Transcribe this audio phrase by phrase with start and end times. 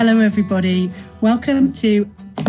[0.00, 0.90] Hello, everybody.
[1.20, 2.06] Welcome to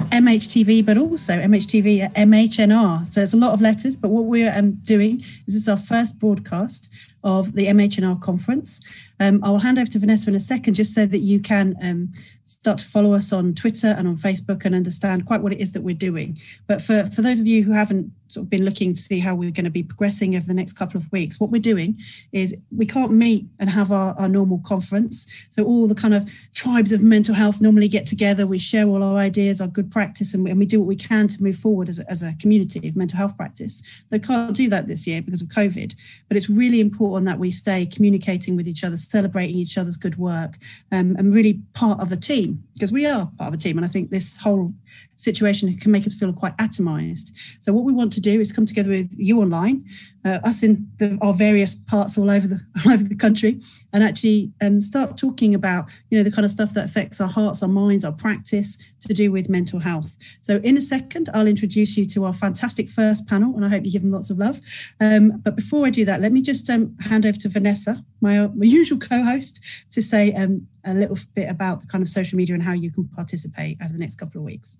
[0.10, 3.06] MHTV, but also MHTV at MHNR.
[3.12, 5.76] So it's a lot of letters, but what we're um, doing is this is our
[5.76, 6.90] first broadcast
[7.24, 8.82] of the MHNR conference.
[9.20, 11.76] Um, I will hand over to Vanessa in a second just so that you can
[11.84, 12.12] um,
[12.44, 15.74] start to follow us on Twitter and on Facebook and understand quite what it is
[15.74, 16.40] that we're doing.
[16.68, 19.36] But for, for those of you who haven't sort of been looking to see how
[19.36, 22.00] we're going to be progressing over the next couple of weeks, what we're doing
[22.32, 25.28] is we can't meet and have our, our normal conference.
[25.52, 29.04] So all the kind of tribes of mental health normally get together, we share all
[29.04, 31.58] our ideas, our good practice, and we, and we do what we can to move
[31.58, 33.84] forward as a, as a community of mental health practice.
[34.10, 35.94] They can't do that this year because of COVID,
[36.28, 40.18] but it's really important that we stay communicating with each other, celebrating each other's good
[40.18, 40.58] work,
[40.92, 43.78] um, and really part of a team because we are part of a team.
[43.78, 44.74] And I think this whole
[45.22, 47.32] situation can make us feel quite atomized.
[47.60, 49.86] So what we want to do is come together with you online,
[50.26, 53.62] uh, us in the, our various parts all over the all over the country,
[53.94, 57.28] and actually um, start talking about you know the kind of stuff that affects our
[57.28, 60.18] hearts, our minds, our practice to do with mental health.
[60.42, 63.86] So in a second, I'll introduce you to our fantastic first panel, and I hope
[63.86, 64.62] you give them lots of love.
[65.00, 68.48] Um, but before I do that, let me just um, hand over to Vanessa, my,
[68.48, 69.60] my usual co-host,
[69.92, 72.92] to say um, a little bit about the kind of social media and how you
[72.92, 74.78] can participate over the next couple of weeks.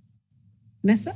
[0.84, 1.16] Vanessa?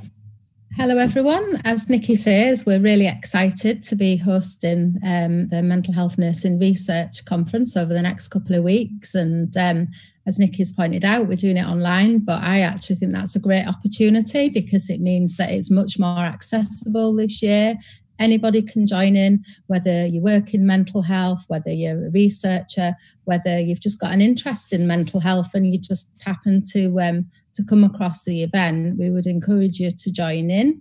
[0.76, 1.60] Hello, everyone.
[1.64, 7.24] As Nikki says, we're really excited to be hosting um, the Mental Health Nursing Research
[7.24, 9.14] Conference over the next couple of weeks.
[9.14, 9.86] And um,
[10.26, 13.66] as Nikki's pointed out, we're doing it online, but I actually think that's a great
[13.66, 17.74] opportunity because it means that it's much more accessible this year.
[18.20, 23.58] Anybody can join in, whether you work in mental health, whether you're a researcher, whether
[23.58, 27.64] you've just got an interest in mental health and you just happen to um, to
[27.64, 30.80] come across the event, we would encourage you to join in.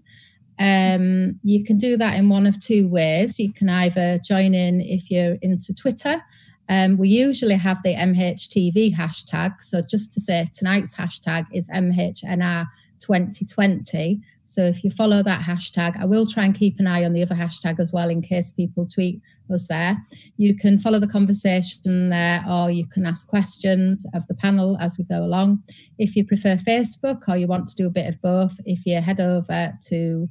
[0.57, 3.37] Um, you can do that in one of two ways.
[3.39, 6.23] You can either join in if you're into Twitter.
[6.69, 9.61] Um, we usually have the MHTV hashtag.
[9.61, 14.21] So just to say, tonight's hashtag is MHNR2020.
[14.45, 17.23] So if you follow that hashtag, I will try and keep an eye on the
[17.23, 19.97] other hashtag as well in case people tweet us there.
[20.37, 24.97] You can follow the conversation there or you can ask questions of the panel as
[24.97, 25.63] we go along.
[25.97, 29.01] If you prefer Facebook or you want to do a bit of both, if you
[29.01, 30.29] head over to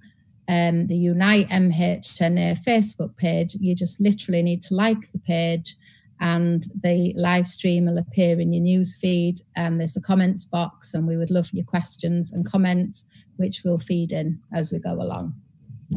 [0.49, 5.77] um, the Unite MHNA Facebook page, you just literally need to like the page
[6.21, 10.95] and the live stream will appear in your news feed and there's a comments box
[10.95, 13.05] and we would love your questions and comments
[13.37, 15.35] which we'll feed in as we go along.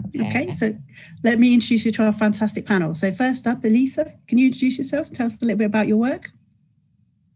[0.10, 0.28] Okay.
[0.28, 0.76] okay so
[1.24, 2.94] let me introduce you to our fantastic panel.
[2.94, 5.88] So first up elisa can you introduce yourself and tell us a little bit about
[5.88, 6.32] your work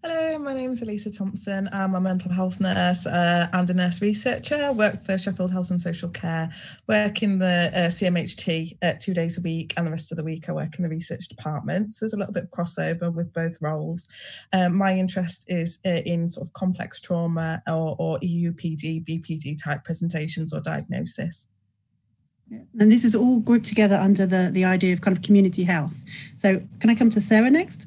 [0.03, 1.69] Hello, my name is Elisa Thompson.
[1.71, 4.71] I'm a mental health nurse uh, and a nurse researcher.
[4.73, 6.51] Work for Sheffield Health and Social Care,
[6.87, 10.23] work in the uh, CMHT uh, two days a week, and the rest of the
[10.23, 11.93] week I work in the research department.
[11.93, 14.09] So there's a little bit of crossover with both roles.
[14.53, 19.83] Um, my interest is uh, in sort of complex trauma or, or EUPD, BPD type
[19.83, 21.47] presentations or diagnosis.
[22.49, 26.03] And this is all grouped together under the, the idea of kind of community health.
[26.37, 27.85] So, can I come to Sarah next?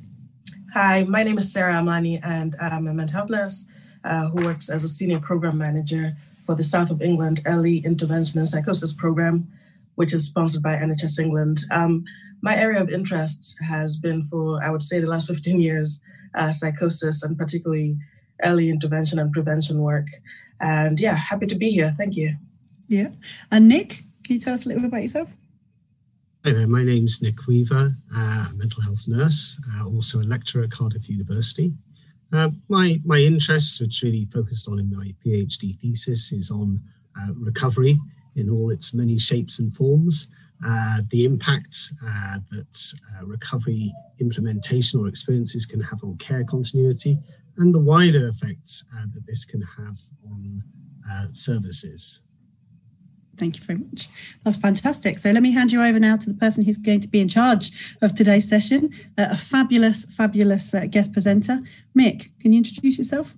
[0.74, 3.68] Hi, my name is Sarah Amani, and I'm a mental health nurse
[4.02, 6.14] uh, who works as a senior program manager
[6.44, 9.46] for the South of England Early Intervention and Psychosis Program,
[9.94, 11.60] which is sponsored by NHS England.
[11.70, 12.04] Um,
[12.42, 16.02] my area of interest has been for, I would say, the last 15 years,
[16.34, 17.96] uh, psychosis and particularly
[18.42, 20.08] early intervention and prevention work.
[20.60, 21.94] And yeah, happy to be here.
[21.96, 22.34] Thank you.
[22.88, 23.10] Yeah.
[23.52, 25.32] And Nick, can you tell us a little bit about yourself?
[26.46, 30.64] Hi there, my name's Nick Weaver, uh, a mental health nurse, uh, also a lecturer
[30.64, 31.72] at Cardiff University.
[32.34, 36.82] Uh, my, my interests, which really focused on in my PhD thesis, is on
[37.18, 37.98] uh, recovery
[38.36, 40.28] in all its many shapes and forms,
[40.66, 43.90] uh, the impact uh, that recovery
[44.20, 47.18] implementation or experiences can have on care continuity,
[47.56, 50.62] and the wider effects that this can have on
[51.32, 52.23] services.
[53.38, 54.08] Thank you very much.
[54.44, 55.18] That's fantastic.
[55.18, 57.28] So let me hand you over now to the person who's going to be in
[57.28, 61.60] charge of today's session, uh, a fabulous, fabulous uh, guest presenter.
[61.98, 63.36] Mick, can you introduce yourself?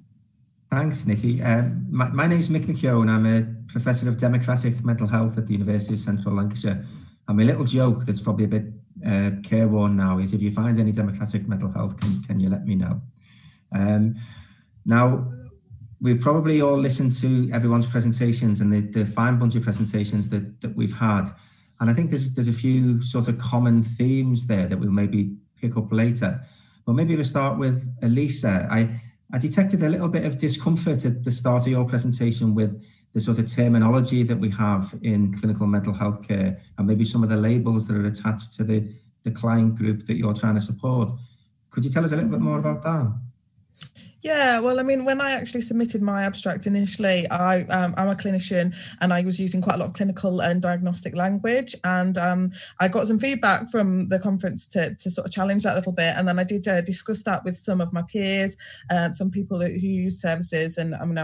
[0.70, 1.43] Thanks, Nikki.
[1.43, 3.08] Um, my, my name is Mick McKeown.
[3.08, 6.84] I'm a professor of democratic mental health at the University of Central Lancashire.
[7.28, 8.64] And my little joke that's probably a bit
[9.06, 12.66] uh, careworn now is if you find any democratic mental health, can, can you let
[12.66, 13.00] me know?
[13.75, 14.16] Um,
[14.84, 15.32] now,
[16.00, 20.60] we've probably all listened to everyone's presentations and the, the fine bunch of presentations that,
[20.60, 21.31] that we've had.
[21.81, 25.37] And I think there's, there's a few sort of common themes there that we'll maybe
[25.60, 26.40] pick up later.
[26.84, 28.69] But maybe we'll start with Elisa.
[28.70, 28.88] I,
[29.32, 32.82] I detected a little bit of discomfort at the start of your presentation with
[33.12, 37.22] the sort of terminology that we have in clinical mental health care and maybe some
[37.22, 38.88] of the labels that are attached to the,
[39.25, 41.10] the client group that you're trying to support.
[41.70, 43.12] Could you tell us a little bit more about that?
[44.26, 48.17] Yeah, well, I mean, when I actually submitted my abstract initially, I um, I'm a
[48.17, 52.50] clinician and I was using quite a lot of clinical and diagnostic language, and um,
[52.81, 55.93] I got some feedback from the conference to to sort of challenge that a little
[55.93, 58.56] bit, and then I did uh, discuss that with some of my peers
[58.90, 61.19] and some people who use services, and I mean,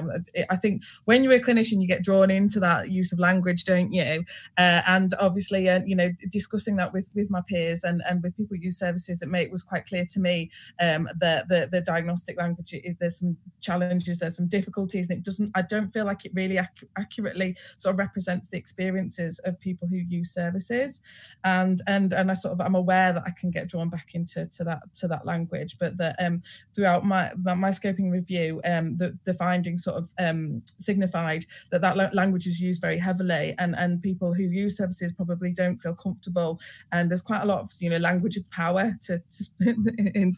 [0.49, 3.91] I think when you're a clinician, you get drawn into that use of language, don't
[3.91, 4.23] you?
[4.57, 8.37] Uh, and obviously, uh, you know, discussing that with with my peers and and with
[8.37, 11.69] people who use services, it made it was quite clear to me um, that the
[11.73, 15.51] the diagnostic language there's some challenges, there's some difficulties, and it doesn't.
[15.55, 19.89] I don't feel like it really ac- accurately sort of represents the experiences of people
[19.89, 21.01] who use services,
[21.45, 24.47] and and and I sort of I'm aware that I can get drawn back into
[24.47, 26.43] to that to that language, but that um,
[26.75, 32.15] throughout my my scoping review, um, the the findings sort of um, signified that that
[32.15, 36.61] language is used very heavily, and and people who use services probably don't feel comfortable,
[36.93, 39.45] and there's quite a lot of you know language of power to, to
[40.15, 40.35] in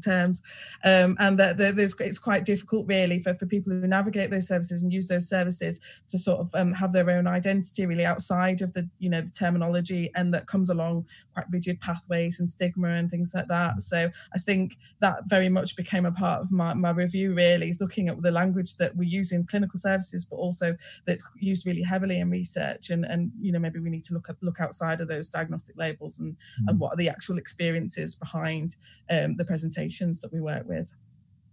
[0.00, 0.42] Terms,
[0.84, 4.82] um, and that, that it's quite difficult really for, for people who navigate those services
[4.82, 8.72] and use those services to sort of um, have their own identity really outside of
[8.72, 13.10] the you know the terminology and that comes along quite rigid pathways and stigma and
[13.10, 13.82] things like that.
[13.82, 18.08] So I think that very much became a part of my, my review really looking
[18.08, 20.76] at the language that we use in clinical services, but also
[21.06, 24.28] that's used really heavily in research and and you know maybe we need to look
[24.28, 26.64] at look outside of those diagnostic labels and mm.
[26.68, 28.76] and what are the actual experiences behind
[29.10, 30.92] um, the presentations that we work with.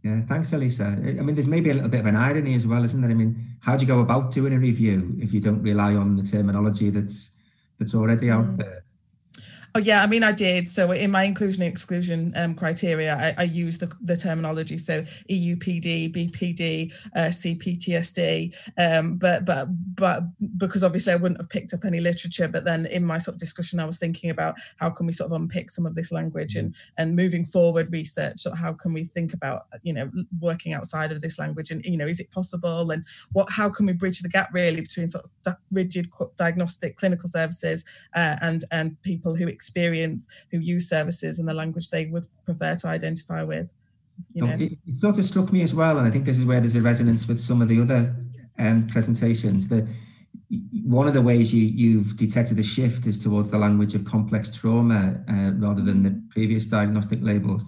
[0.03, 0.86] Yeah, thanks, Elisa.
[0.86, 3.09] I mean, there's maybe a little bit of an irony as well, isn't there?
[3.09, 6.15] I mean, how do you go about doing a review if you don't rely on
[6.15, 7.31] the terminology that's
[7.80, 8.57] that's already out mm.
[8.57, 8.85] there?
[9.77, 10.69] Oh yeah, I mean I did.
[10.69, 14.77] So in my inclusion and exclusion um, criteria, I, I use the, the terminology.
[14.77, 18.56] So EUPD, BPD, uh, CPTSD.
[18.77, 20.24] Um, but but but
[20.56, 22.48] because obviously I wouldn't have picked up any literature.
[22.48, 25.30] But then in my sort of discussion, I was thinking about how can we sort
[25.30, 28.39] of unpick some of this language and and moving forward research.
[28.39, 31.98] So how can we think about you know working outside of this language and you
[31.98, 35.25] know is it possible and what how can we bridge the gap really between sort
[35.45, 36.07] of rigid
[36.38, 37.83] diagnostic clinical services
[38.16, 42.75] uh, and and people who experience who use services in the language they would prefer
[42.75, 43.67] to identify with.
[44.33, 44.53] You know?
[44.53, 46.75] it, it, sort of struck me as well, and I think this is where there's
[46.75, 48.15] a resonance with some of the other
[48.59, 49.67] um, presentations.
[49.67, 49.85] That
[50.83, 54.56] one of the ways you, you've detected a shift is towards the language of complex
[54.56, 57.65] trauma uh, rather than the previous diagnostic labels.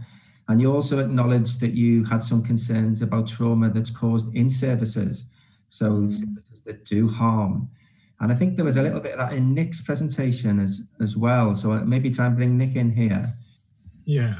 [0.47, 5.25] And you also acknowledged that you had some concerns about trauma that's caused in services,
[5.67, 6.11] so mm.
[6.11, 7.69] services that do harm.
[8.19, 11.15] And I think there was a little bit of that in Nick's presentation as as
[11.15, 11.55] well.
[11.55, 13.33] So maybe try and bring Nick in here.
[14.05, 14.35] Yeah.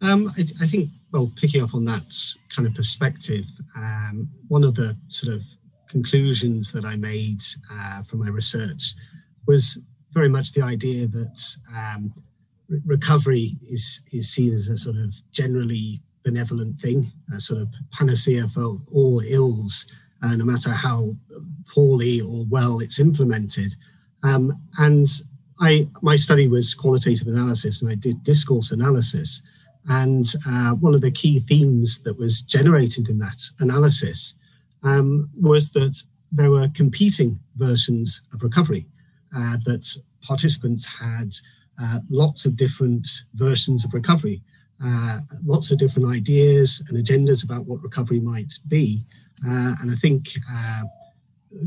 [0.00, 2.14] Um, I, I, think, well, picking up on that
[2.54, 3.46] kind of perspective,
[3.76, 5.42] um, one of the sort of
[5.88, 7.40] conclusions that I made
[7.72, 8.94] uh, from my research
[9.46, 9.80] was
[10.12, 12.12] very much the idea that um,
[12.68, 17.68] re- recovery is is seen as a sort of generally benevolent thing, a sort of
[17.92, 19.86] panacea for all ills
[20.22, 21.14] uh, no matter how
[21.72, 23.74] poorly or well it's implemented.
[24.22, 25.06] Um, and
[25.60, 29.42] I, my study was qualitative analysis, and I did discourse analysis.
[29.88, 34.36] And uh, one of the key themes that was generated in that analysis
[34.82, 35.96] um, was that
[36.30, 38.86] there were competing versions of recovery,
[39.34, 39.88] uh, that
[40.22, 41.32] participants had
[41.80, 44.42] uh, lots of different versions of recovery,
[44.84, 49.04] uh, lots of different ideas and agendas about what recovery might be.
[49.46, 50.82] Uh, and I think uh,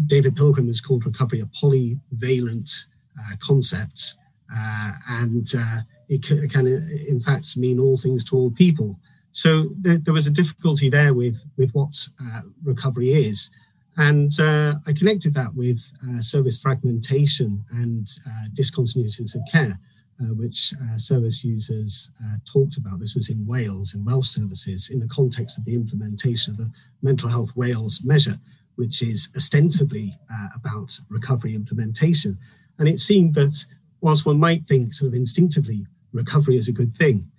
[0.05, 2.85] David Pilgrim has called recovery a polyvalent
[3.19, 4.15] uh, concept.
[4.53, 8.99] Uh, and uh, it can, it, can, in fact, mean all things to all people.
[9.31, 13.49] So there, there was a difficulty there with, with what uh, recovery is.
[13.97, 15.79] And I connected that with
[16.21, 18.07] service fragmentation and
[18.53, 19.77] discontinuities of care.
[20.21, 22.99] Uh, which uh, service users uh, talked about.
[22.99, 26.69] This was in Wales, in Welsh services, in the context of the implementation of the
[27.01, 28.37] Mental Health Wales measure,
[28.75, 30.15] which is ostensibly
[30.55, 32.37] about recovery implementation.
[32.77, 33.65] And it seemed that
[34.01, 37.31] whilst one might think sort of instinctively recovery is a good thing,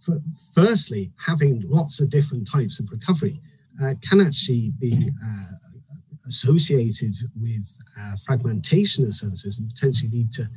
[0.00, 0.20] for,
[0.54, 3.40] firstly, having lots of different types of recovery
[3.82, 5.52] uh, can actually be uh,
[6.26, 10.48] associated with uh, fragmentation of services and potentially lead to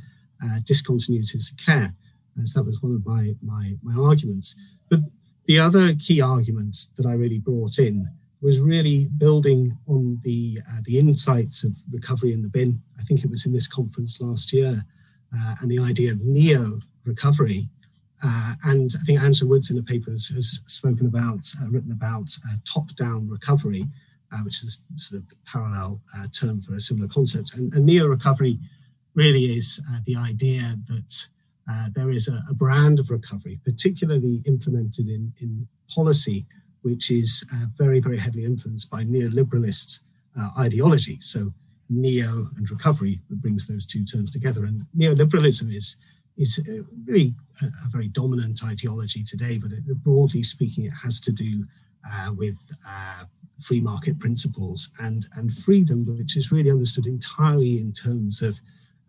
[0.43, 1.93] uh, discontinuities of care.
[2.41, 4.55] As that was one of my, my, my arguments.
[4.89, 4.99] But
[5.47, 8.07] the other key argument that I really brought in
[8.41, 12.81] was really building on the uh, the insights of recovery in the bin.
[12.99, 14.83] I think it was in this conference last year,
[15.35, 17.69] uh, and the idea of neo recovery.
[18.23, 21.91] Uh, and I think Angela Woods in the paper has, has spoken about, uh, written
[21.91, 23.85] about uh, top down recovery,
[24.43, 26.01] which is sort of parallel
[26.31, 27.53] term for a similar concept.
[27.55, 28.59] And, and neo recovery
[29.17, 31.27] really is uh, the idea that
[31.69, 36.45] uh, there is a, a, brand of recovery, particularly implemented in, in policy
[36.83, 40.01] which is uh, very, very heavily influenced by neoliberalist
[40.39, 41.17] uh, ideology.
[41.19, 41.51] So
[41.89, 44.63] neo and recovery brings those two terms together.
[44.63, 45.97] And neoliberalism is
[46.37, 47.33] is uh, really
[47.63, 51.65] a, a very dominant ideology today, but it, broadly speaking, it has to do
[52.07, 52.59] uh, with
[53.59, 58.59] free market principles and and freedom, which is really understood entirely in terms of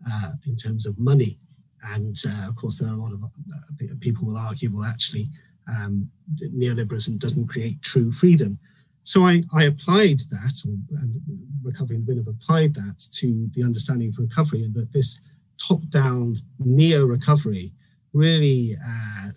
[0.09, 1.37] uh, in terms of money.
[1.83, 5.29] And uh, of course, there are a lot of uh, people will argue, well, actually,
[5.67, 6.09] um,
[6.41, 8.59] neoliberalism doesn't create true freedom.
[9.03, 11.21] So I, I applied that, and
[11.63, 15.19] Recovery in the have applied that to the understanding of recovery, and that this
[15.57, 17.71] top-down neo-recovery
[18.13, 19.29] really uh,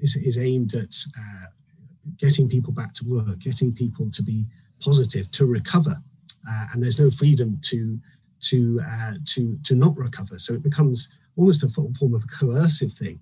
[0.00, 1.46] is, is, aimed at uh,
[2.16, 4.46] getting people back to work, getting people to be
[4.80, 5.96] positive, to recover,
[6.48, 7.98] uh, and there's no freedom to
[8.40, 10.38] to uh, to to not recover.
[10.38, 13.20] So it becomes almost a form of a coercive thing,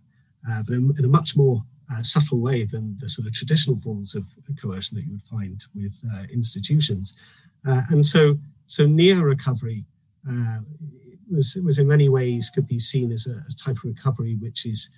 [0.48, 3.78] uh, but in, in, a much more uh, subtle way than the sort of traditional
[3.78, 4.26] forms of
[4.60, 7.14] coercion that you would find with uh, institutions.
[7.66, 9.84] Uh, and so, so neo recovery
[10.28, 10.60] uh,
[11.30, 14.90] was, was in many ways could be seen as a type of recovery which is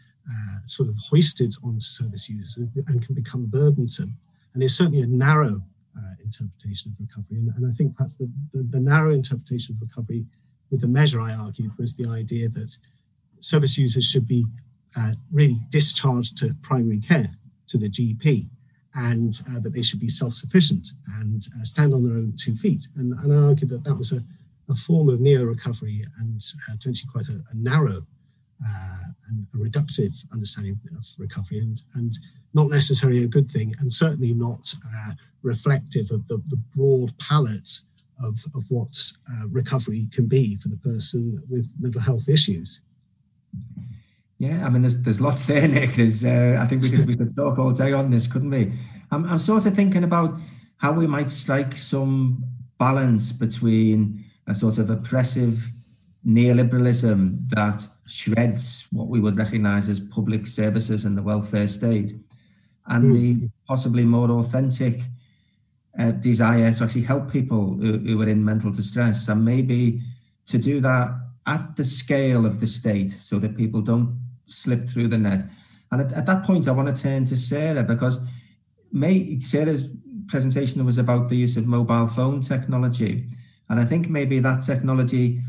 [0.67, 4.17] sort of hoisted onto service users and can become burdensome.
[4.55, 5.63] And it's certainly a narrow
[5.97, 7.39] uh, interpretation of recovery.
[7.39, 10.25] And, and, I think perhaps the, the, the narrow interpretation of recovery
[10.71, 12.77] with the measure I argued was the idea that
[13.41, 14.45] service users should be
[14.97, 17.31] uh, really discharged to primary care,
[17.69, 18.49] to the GP,
[18.95, 20.89] and uh, that they should be self-sufficient
[21.21, 22.89] and uh, stand on their own two feet.
[22.97, 24.21] And, and I argue that that was a,
[24.69, 28.07] a form of neo-recovery and uh, potentially quite a, a narrow
[29.29, 32.15] and a reductive understanding of recovery and, and
[32.53, 35.13] not necessarily a good thing and certainly not uh,
[35.43, 37.81] reflective of the, the broad palette
[38.23, 39.13] of, of what
[39.49, 42.83] recovery can be for the person with mental health issues.
[44.39, 45.97] Yeah, I mean, there's there's lots there, Nick.
[45.97, 48.73] There's, uh, I think we could we could talk all day on this, couldn't we?
[49.11, 50.35] I'm I'm sort of thinking about
[50.79, 52.45] how we might strike some
[52.79, 55.71] balance between a sort of oppressive
[56.27, 62.13] neoliberalism that shreds what we would recognise as public services and the welfare state,
[62.87, 65.01] and the possibly more authentic
[65.99, 70.01] uh, desire to actually help people who, who are in mental distress, and maybe
[70.47, 71.09] to do that
[71.47, 75.45] at the scale of the state, so that people don't slip through the net.
[75.93, 78.19] And at, at that point, I want to turn to Sarah because
[78.93, 79.85] May, Sarah's
[80.27, 83.29] presentation was about the use of mobile phone technology.
[83.69, 85.41] And I think maybe that technology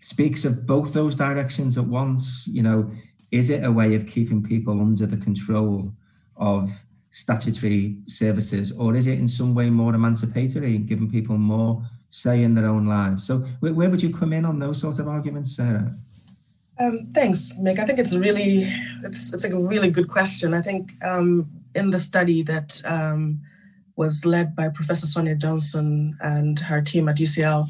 [0.00, 2.46] speaks of both those directions at once.
[2.46, 2.90] You know,
[3.30, 5.92] is it a way of keeping people under the control
[6.36, 6.70] of
[7.10, 12.54] statutory services, or is it in some way more emancipatory, giving people more say in
[12.54, 13.26] their own lives?
[13.26, 15.94] So, where, would you come in on those sorts of arguments, Sarah?
[16.78, 17.78] Um, thanks, Mick.
[17.78, 18.62] I think it's really
[19.04, 20.54] it's it's a really good question.
[20.54, 23.42] I think um, in the study that um,
[23.96, 27.68] was led by Professor Sonia Johnson and her team at UCL,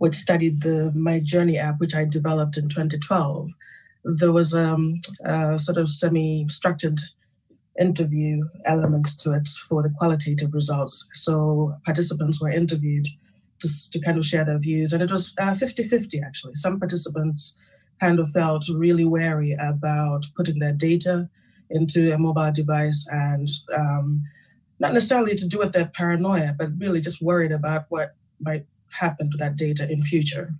[0.00, 3.50] which studied the My Journey app, which I developed in 2012,
[4.02, 7.00] there was um, a sort of semi-structured
[7.78, 11.06] interview element to it for the qualitative results.
[11.12, 13.08] So participants were interviewed
[13.60, 16.54] to, to kind of share their views, and it was 50-50 uh, actually.
[16.54, 17.58] Some participants
[18.00, 21.28] kind of felt really wary about putting their data
[21.68, 24.24] into a mobile device and um,
[24.78, 29.30] not necessarily to do with their paranoia, but really just worried about what might happen
[29.30, 30.54] to that data in future.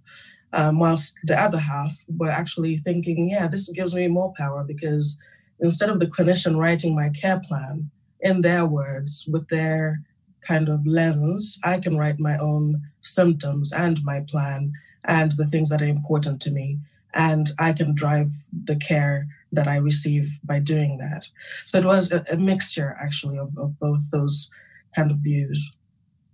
[0.52, 5.18] Um, whilst the other half were actually thinking, yeah, this gives me more power because
[5.60, 10.02] instead of the clinician writing my care plan in their words with their
[10.40, 14.72] kind of lens, I can write my own symptoms and my plan
[15.04, 16.78] and the things that are important to me
[17.14, 21.26] and I can drive the care that I receive by doing that.
[21.66, 24.50] So it was a, a mixture actually of, of, both those
[24.94, 25.76] kind of views.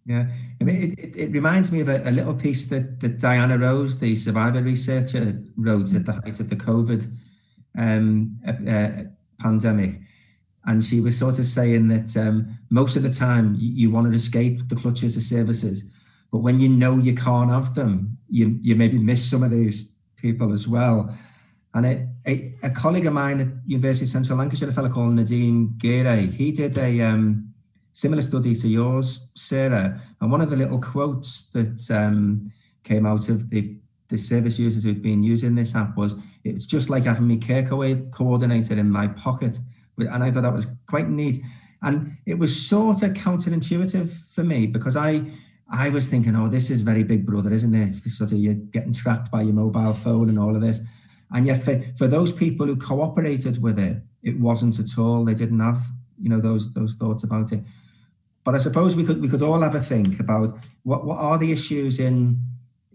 [0.06, 0.26] Yeah,
[0.60, 3.58] I mean, it, it, it reminds me of a, a, little piece that, that Diana
[3.58, 7.12] Rose, the survivor researcher, wrote at the height of the COVID
[7.76, 8.88] um, uh,
[9.42, 9.98] pandemic.
[10.64, 14.08] And she was sort of saying that um, most of the time you, you want
[14.08, 15.84] to escape the clutches of services,
[16.30, 19.92] but when you know you can't have them, you, you maybe miss some of these
[20.16, 21.12] people as well.
[21.75, 25.14] And a, a, a, colleague of mine at University of Central Lancashire, a fellow called
[25.14, 27.52] Nadeem Gire, he did a um,
[27.97, 29.99] similar study to yours, Sarah.
[30.21, 32.53] And one of the little quotes that um,
[32.85, 33.75] came out of the,
[34.09, 37.67] the service users who'd been using this app was, it's just like having my care
[37.67, 39.59] co- coordinator in my pocket.
[39.97, 41.41] And I thought that was quite neat.
[41.81, 45.23] And it was sort of counterintuitive for me because I
[45.73, 47.95] I was thinking, oh, this is very big brother, isn't it?
[47.95, 50.81] Sort of you're getting tracked by your mobile phone and all of this.
[51.33, 55.25] And yet for, for those people who cooperated with it, it wasn't at all.
[55.25, 55.81] They didn't have
[56.21, 57.61] you know those those thoughts about it.
[58.47, 61.37] But I suppose we could we could all have a think about what what are
[61.37, 62.41] the issues in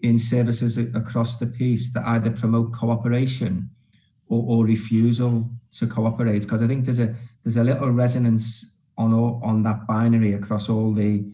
[0.02, 3.70] in services across the piece that either promote cooperation
[4.30, 9.14] or, or refusal to cooperate because I think there's a there's a little resonance on
[9.14, 11.26] all, on that binary across all the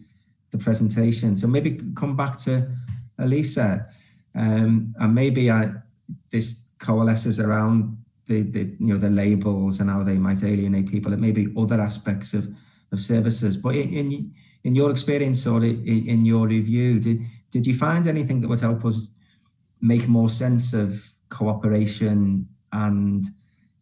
[0.50, 1.40] the presentations.
[1.40, 2.68] So maybe come back to
[3.20, 3.86] Elisa,
[4.34, 5.70] um, and maybe I,
[6.30, 7.96] this coalesces around
[8.26, 11.12] the, the you know the labels and how they might alienate people.
[11.12, 12.48] It may be other aspects of
[12.92, 13.56] of services.
[13.56, 14.32] But in
[14.64, 18.84] in your experience or in your review, did did you find anything that would help
[18.84, 19.10] us
[19.80, 23.22] make more sense of cooperation and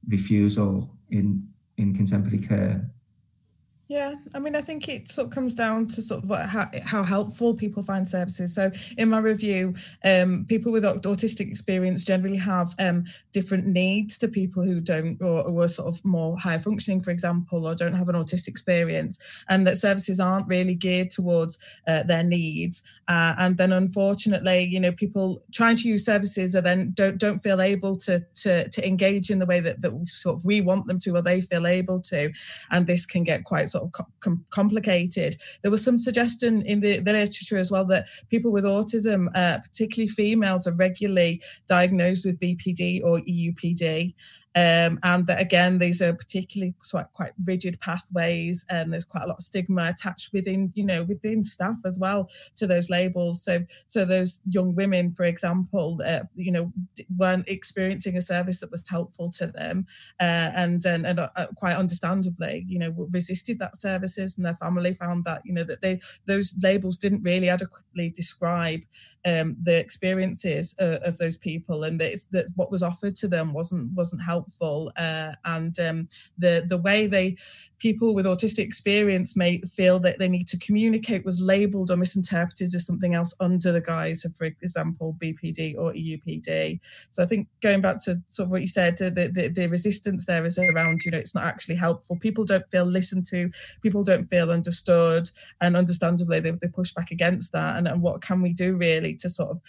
[0.09, 2.91] refusal in in contemporary care?
[3.89, 7.05] Yeah, I mean, I think it sort of comes down to sort of how, how
[7.05, 8.53] helpful people find services.
[8.53, 9.75] So, in my review,
[10.05, 15.47] um, people with autistic experience generally have um, different needs to people who don't, or,
[15.47, 19.19] or are sort of more high functioning, for example, or don't have an autistic experience,
[19.49, 22.83] and that services aren't really geared towards uh, their needs.
[23.07, 27.39] Uh, and then, unfortunately, you know, people trying to use services are then don't don't
[27.39, 30.89] feel able to to to engage in the way that that sort of we want
[30.89, 32.33] them to, or they feel able to,
[32.73, 35.37] and this can get quite sort of com- complicated.
[35.63, 39.59] There was some suggestion in the, the, literature as well that people with autism, uh,
[39.59, 44.15] particularly females, are regularly diagnosed with BPD or EUPD.
[44.57, 49.29] Um, and that again, these are particularly quite, quite rigid pathways, and there's quite a
[49.29, 53.45] lot of stigma attached within, you know, within staff as well to those labels.
[53.45, 56.73] So, so those young women, for example, uh, you know,
[57.19, 59.87] weren't experiencing a service that was helpful to them,
[60.21, 64.95] uh, and and, and uh, quite understandably, you know, resisted that services, and their family
[64.95, 68.81] found that, you know, that they those labels didn't really adequately describe
[69.27, 73.53] um, the experiences uh, of those people, and that, that what was offered to them
[73.53, 77.37] wasn't wasn't helpful helpful uh, and um, the the way they
[77.79, 82.75] people with autistic experience may feel that they need to communicate was labeled or misinterpreted
[82.75, 86.81] as something else under the guise of for example bpd or eupd
[87.11, 90.25] so i think going back to sort of what you said the, the, the resistance
[90.25, 92.17] there is around you know it's not actually helpful.
[92.17, 93.51] People don't feel listened to
[93.83, 95.29] people don't feel understood
[95.61, 99.15] and understandably they, they push back against that and, and what can we do really
[99.17, 99.61] to sort of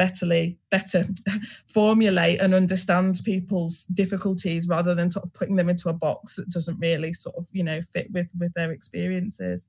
[0.00, 1.04] betterly better
[1.68, 6.48] formulate and understand people's difficulties rather than sort of putting them into a box that
[6.48, 9.68] doesn't really sort of you know fit with with their experiences.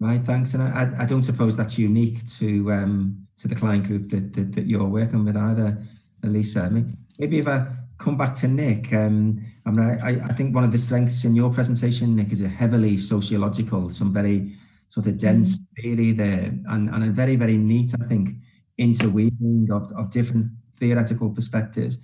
[0.00, 0.54] Right thanks.
[0.54, 4.54] And i, I don't suppose that's unique to um to the client group that that,
[4.54, 5.76] that you're working with either
[6.24, 6.62] elisa.
[6.62, 7.66] I mean maybe if i
[7.98, 11.34] come back to nick um i mean I, I think one of the strengths in
[11.34, 14.54] your presentation nick is a heavily sociological some very
[14.88, 15.82] sort of dense mm-hmm.
[15.82, 18.36] theory there and, and a very very neat i think
[18.78, 21.98] interweaving of, of different theoretical perspectives.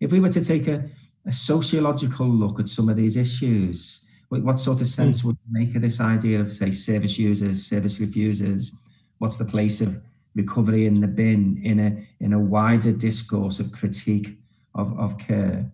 [0.00, 0.88] If we were to take a,
[1.26, 5.26] a sociological look at some of these issues, what, what sort of sense mm.
[5.26, 8.72] would make of this idea of, say, service users, service refusers?
[9.18, 10.02] What's the place of
[10.34, 14.36] recovery in the bin in a in a wider discourse of critique
[14.74, 15.70] of, of care?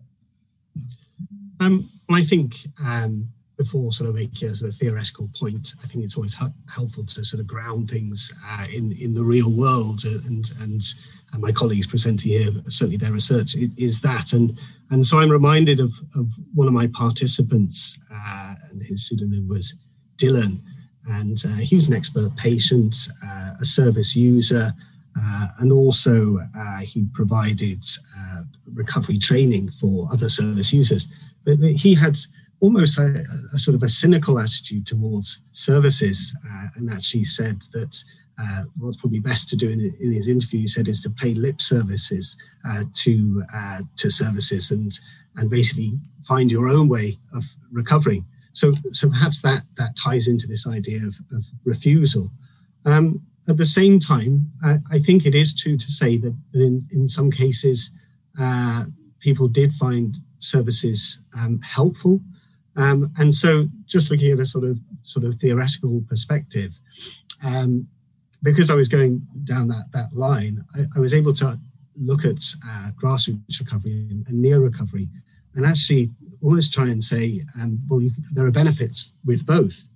[1.59, 3.29] Um, I think um,
[3.63, 6.35] before sort of making a sort of theoretical point, I think it's always
[6.77, 9.99] helpful to sort of ground things uh, in in the real world.
[10.05, 10.81] Uh, and and,
[11.31, 13.55] and my colleagues presenting here, certainly their research
[13.87, 14.33] is that.
[14.33, 14.57] And
[14.89, 19.75] and so I'm reminded of of one of my participants, uh, and his pseudonym was
[20.17, 20.53] Dylan,
[21.19, 24.73] and uh, he was an expert patient, uh, a service user.
[25.21, 26.39] Uh, and also,
[26.83, 27.83] he provided
[28.81, 31.03] recovery training for other service users.
[31.45, 32.15] But he had
[32.61, 38.01] almost a, a, sort of a cynical attitude towards services uh, and actually said that
[38.39, 41.33] uh, what's probably best to do in, in, his interview, he said, is to pay
[41.33, 44.91] lip services uh, to uh, to services and
[45.35, 45.93] and basically
[46.23, 48.25] find your own way of recovering.
[48.53, 52.31] So so perhaps that that ties into this idea of, of refusal.
[52.85, 56.85] Um, at the same time, I think it is true to say that, that in,
[56.91, 57.89] in some cases,
[58.39, 58.85] uh,
[59.19, 62.21] people did find services um, helpful
[62.75, 66.79] um, and so, just looking at a sort of sort of theoretical perspective,
[67.43, 67.87] um,
[68.41, 71.59] because I was going down that that line, I, I was able to
[71.97, 75.09] look at uh, grassroots recovery and, and, neo recovery,
[75.55, 79.87] and actually almost try and say, um, well, you, there are benefits with both.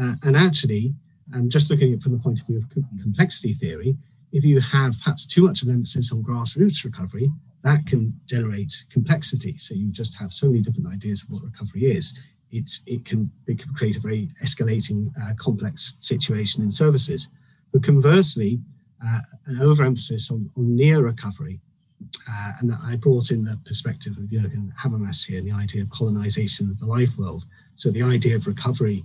[0.00, 0.94] Uh, and actually,
[1.34, 2.70] um, just looking at it from the point of view of
[3.02, 3.96] complexity theory,
[4.32, 7.30] if you have perhaps too much of emphasis on grassroots recovery,
[7.64, 9.56] that can generate complexity.
[9.56, 12.18] So you just have so many different ideas of what recovery is.
[12.50, 17.28] It's, it, can, it can create a very escalating, uh, complex situation in services.
[17.72, 18.60] But conversely,
[19.04, 21.60] uh, an overemphasis on, on neo recovery,
[22.28, 25.90] uh, and I brought in the perspective of Jürgen Habermas here, and the idea of
[25.90, 27.44] colonization of the life world.
[27.74, 29.04] So the idea of recovery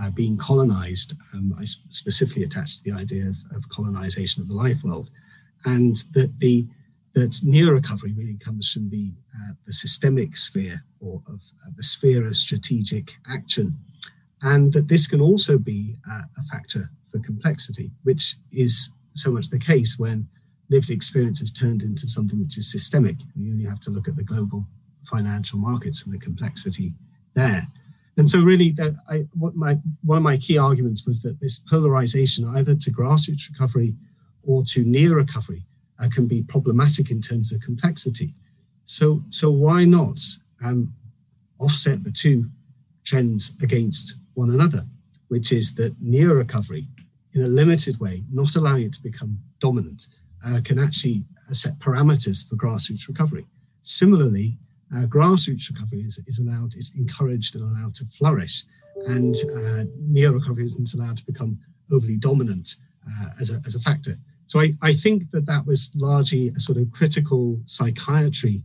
[0.00, 4.54] uh, being colonized, um, I specifically attached to the idea of, of, colonization of the
[4.54, 5.10] life world,
[5.64, 6.66] and that the
[7.16, 11.82] that neo recovery really comes from the uh, the systemic sphere or of uh, the
[11.82, 13.72] sphere of strategic action,
[14.42, 19.48] and that this can also be uh, a factor for complexity, which is so much
[19.48, 20.28] the case when
[20.68, 23.16] lived experience is turned into something which is systemic.
[23.34, 24.66] And you only have to look at the global
[25.04, 26.92] financial markets and the complexity
[27.34, 27.62] there.
[28.18, 28.74] And so, really,
[29.08, 33.94] I, my one of my key arguments was that this polarization, either to grassroots recovery
[34.42, 35.64] or to neo recovery,
[35.98, 38.34] uh, can be problematic in terms of complexity.
[38.84, 40.20] So, so why not
[40.64, 40.92] um,
[41.58, 42.50] offset the two
[43.04, 44.82] trends against one another,
[45.28, 46.86] which is that neo recovery,
[47.32, 50.06] in a limited way, not allowing it to become dominant,
[50.44, 53.46] uh, can actually set parameters for grassroots recovery.
[53.82, 54.58] Similarly,
[54.94, 58.64] uh, grassroots recovery is, is allowed, is encouraged and allowed to flourish,
[59.06, 61.58] and uh, neo recovery isn't allowed to become
[61.92, 62.76] overly dominant
[63.08, 64.14] uh, as, a, as a factor.
[64.46, 68.62] So I, I think that that was largely a sort of critical psychiatry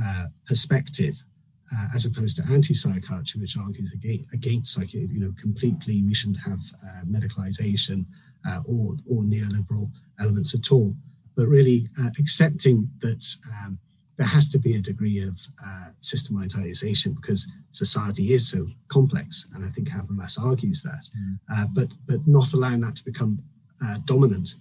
[0.00, 1.22] uh, perspective
[1.74, 6.38] uh, as opposed to anti-psychiatry, which argues against, against psychiatry, you know, completely we shouldn't
[6.38, 8.04] have uh, medicalization
[8.46, 10.94] uh, or, or neoliberal elements at all,
[11.36, 13.78] but really uh, accepting that um,
[14.16, 19.64] there has to be a degree of uh, systematization because society is so complex, and
[19.64, 21.38] I think Habermas argues that, mm.
[21.52, 23.42] Uh, but but not allowing that to become
[24.06, 24.54] dominant.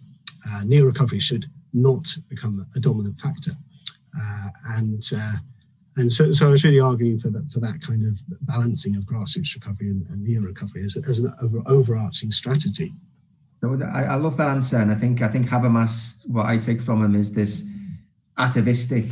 [0.50, 3.52] Uh, neo recovery should not become a dominant factor,
[4.20, 5.36] uh, and uh,
[5.96, 9.04] and so, so I was really arguing for that for that kind of balancing of
[9.04, 12.94] grassroots recovery and, and neo recovery as, as an over, overarching strategy.
[13.64, 16.28] I, I, love that answer, and I think I think Habermas.
[16.28, 17.66] What I take from him is this
[18.38, 19.06] atavistic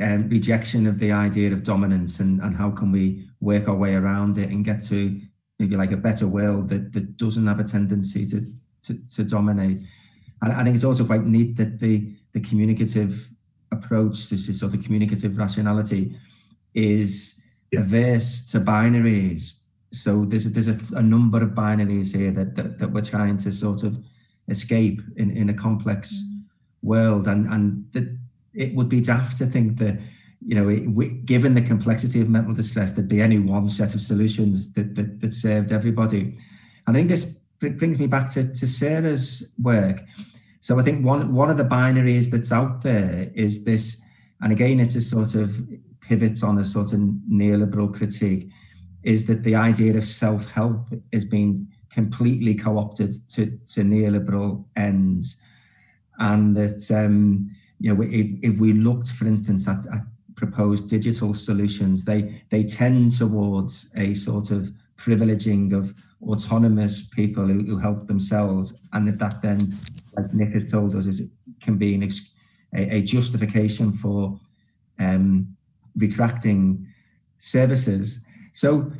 [0.00, 3.94] um, rejection of the idea of dominance, and and how can we work our way
[3.94, 5.20] around it and get to
[5.58, 8.46] maybe like a better world that that doesn't have a tendency to
[8.82, 9.78] to, to dominate.
[10.42, 13.30] And I think it's also quite neat that the the communicative
[13.72, 16.14] approach, this sort of communicative rationality,
[16.74, 17.40] is
[17.72, 17.80] yeah.
[17.80, 19.54] averse to binaries.
[19.92, 23.38] So there's a, there's a, a number of binaries here that, that, that we're trying
[23.38, 23.96] to sort of
[24.48, 26.42] escape in, in a complex mm.
[26.82, 28.16] world, and and that
[28.54, 29.98] it would be daft to think that
[30.46, 34.00] you know, it, given the complexity of mental distress, there'd be any one set of
[34.00, 36.38] solutions that that, that served everybody.
[36.86, 40.02] And I think this brings me back to, to Sarah's work.
[40.60, 44.00] So I think one one of the binaries that's out there is this,
[44.40, 45.60] and again, it's a sort of
[46.00, 48.50] pivots on a sort of neoliberal critique
[49.02, 55.36] is that the idea of self-help is being completely co-opted to, to neoliberal ends
[56.18, 60.02] and that um, you know if, if we looked for instance at, at,
[60.34, 67.64] proposed digital solutions they they tend towards a sort of privileging of autonomous people who,
[67.64, 69.72] who help themselves and that that then
[70.16, 72.02] like nick has told us is can be an
[72.74, 74.38] a, a justification for
[74.98, 75.56] um,
[75.96, 76.86] retracting
[77.36, 78.20] services.
[78.52, 78.92] So,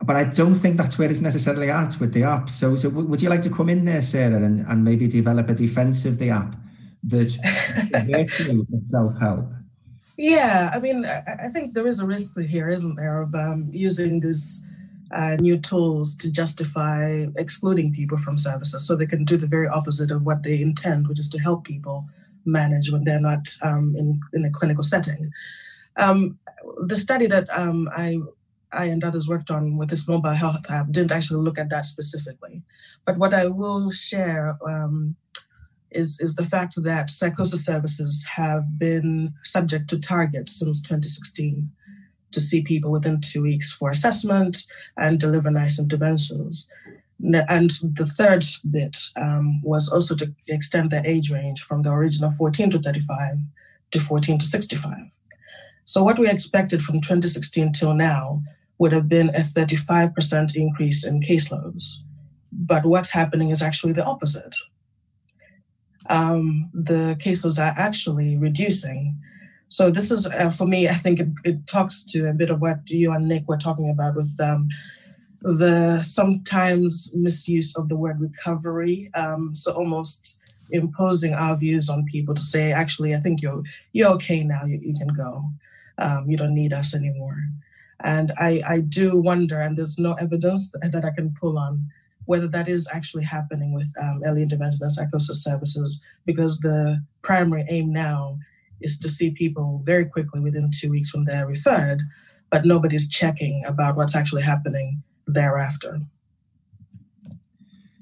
[0.00, 2.50] but I don't think that's where it's necessarily at with the app.
[2.50, 5.54] So, so would you like to come in there, Sarah, and, and maybe develop a
[5.54, 6.56] defense of the app
[7.04, 9.46] that virtue of self-help?
[10.16, 14.20] Yeah, I mean, I think there is a risk here, isn't there, of um, using
[14.20, 14.64] these
[15.12, 19.68] uh, new tools to justify excluding people from services so they can do the very
[19.68, 22.06] opposite of what they intend, which is to help people
[22.44, 25.30] manage when they're not um, in, in a clinical setting.
[25.96, 26.38] Um,
[26.86, 28.18] the study that um, I
[28.72, 31.84] I and others worked on with this mobile health app didn't actually look at that
[31.84, 32.62] specifically.
[33.04, 35.16] But what I will share um,
[35.90, 41.70] is, is the fact that psychosis services have been subject to targets since 2016
[42.32, 44.64] to see people within two weeks for assessment
[44.96, 46.68] and deliver NICE interventions.
[47.20, 52.32] And the third bit um, was also to extend the age range from the original
[52.32, 53.36] 14 to 35
[53.92, 54.94] to 14 to 65.
[55.84, 58.42] So what we expected from 2016 till now
[58.78, 61.98] would have been a 35% increase in caseloads.
[62.50, 64.56] But what's happening is actually the opposite.
[66.10, 69.20] Um, the caseloads are actually reducing.
[69.72, 72.60] So this is, uh, for me, I think it, it, talks to a bit of
[72.60, 74.68] what you and Nick were talking about with um,
[75.40, 79.10] the sometimes misuse of the word recovery.
[79.14, 80.38] Um, so almost
[80.70, 84.64] imposing our views on people to say, actually, I think you're you're okay now.
[84.64, 85.50] You, you can go
[85.98, 87.38] um, you don't need us anymore.
[88.04, 91.88] And I, I do wonder, and there's no evidence that I can pull on,
[92.24, 97.64] whether that is actually happening with um, early intervention and psychosis services, because the primary
[97.70, 98.38] aim now
[98.82, 102.02] is to see people very quickly within two weeks when they're referred.
[102.52, 106.02] but nobody's checking about what's actually happening thereafter.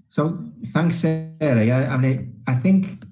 [0.09, 1.31] So thanks, Sarah.
[1.41, 3.05] I, I mean, I think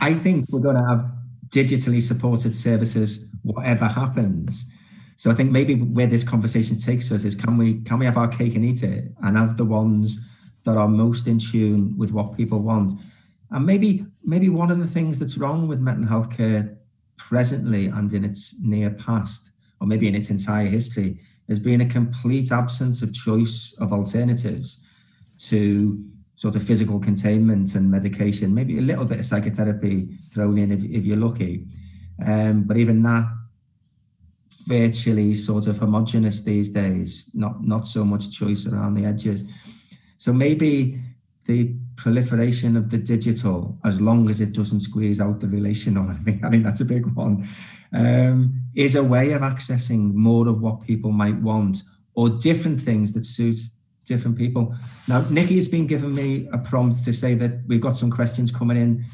[0.00, 1.08] I think we're going to have
[1.50, 4.64] digitally supported services whatever happens.
[5.16, 8.16] So I think maybe where this conversation takes us is can we can we have
[8.16, 10.18] our cake and eat it and have the ones
[10.64, 12.92] that are most in tune with what people want.
[13.50, 16.76] And maybe maybe one of the things that's wrong with mental health care
[17.16, 21.86] presently and in its near past, or maybe in its entire history, has been a
[21.86, 24.80] complete absence of choice of alternatives
[25.38, 26.04] to
[26.36, 30.82] sort of physical containment and medication, maybe a little bit of psychotherapy thrown in if,
[30.84, 31.66] if you're lucky.
[32.24, 33.26] Um, but even that
[34.66, 39.44] virtually sort of homogenous these days, not not so much choice around the edges.
[40.18, 41.00] So maybe
[41.46, 46.14] the proliferation of the digital, as long as it doesn't squeeze out the relational, I
[46.14, 47.46] think, I think that's a big one,
[47.92, 51.82] um, is a way of accessing more of what people might want
[52.14, 53.56] or different things that suit
[54.04, 54.74] different people.
[55.06, 58.50] Now, Nikki has been giving me a prompt to say that we've got some questions
[58.50, 59.04] coming in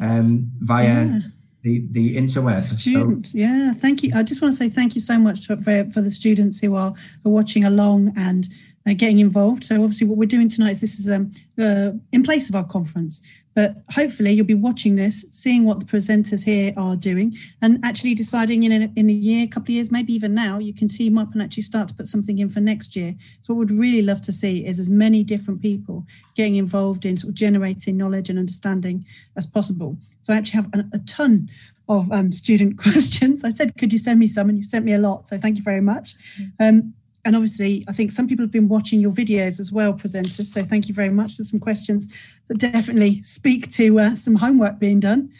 [0.00, 1.18] um, via yeah.
[1.62, 2.60] the, the interweb.
[2.60, 4.12] Students, so, yeah, thank you.
[4.14, 6.76] I just want to say thank you so much for, for, for the students who
[6.76, 8.48] are, are watching along and
[8.86, 9.64] uh, getting involved.
[9.64, 12.64] So obviously, what we're doing tonight is this is um, uh, in place of our
[12.64, 13.20] conference.
[13.54, 18.14] But hopefully, you'll be watching this, seeing what the presenters here are doing, and actually
[18.14, 20.88] deciding in a, in a year, a couple of years, maybe even now, you can
[20.88, 23.14] team up and actually start to put something in for next year.
[23.40, 27.16] So what we'd really love to see is as many different people getting involved in
[27.16, 29.96] sort of generating knowledge and understanding as possible.
[30.20, 31.48] So I actually have a, a ton
[31.88, 33.42] of um, student questions.
[33.42, 34.50] I said, could you send me some?
[34.50, 35.26] And you sent me a lot.
[35.26, 36.14] So thank you very much.
[36.38, 36.52] Mm.
[36.60, 36.94] Um,
[37.26, 40.46] and obviously, I think some people have been watching your videos as well, presenters.
[40.46, 42.06] So thank you very much for some questions
[42.46, 45.32] that definitely speak to uh, some homework being done.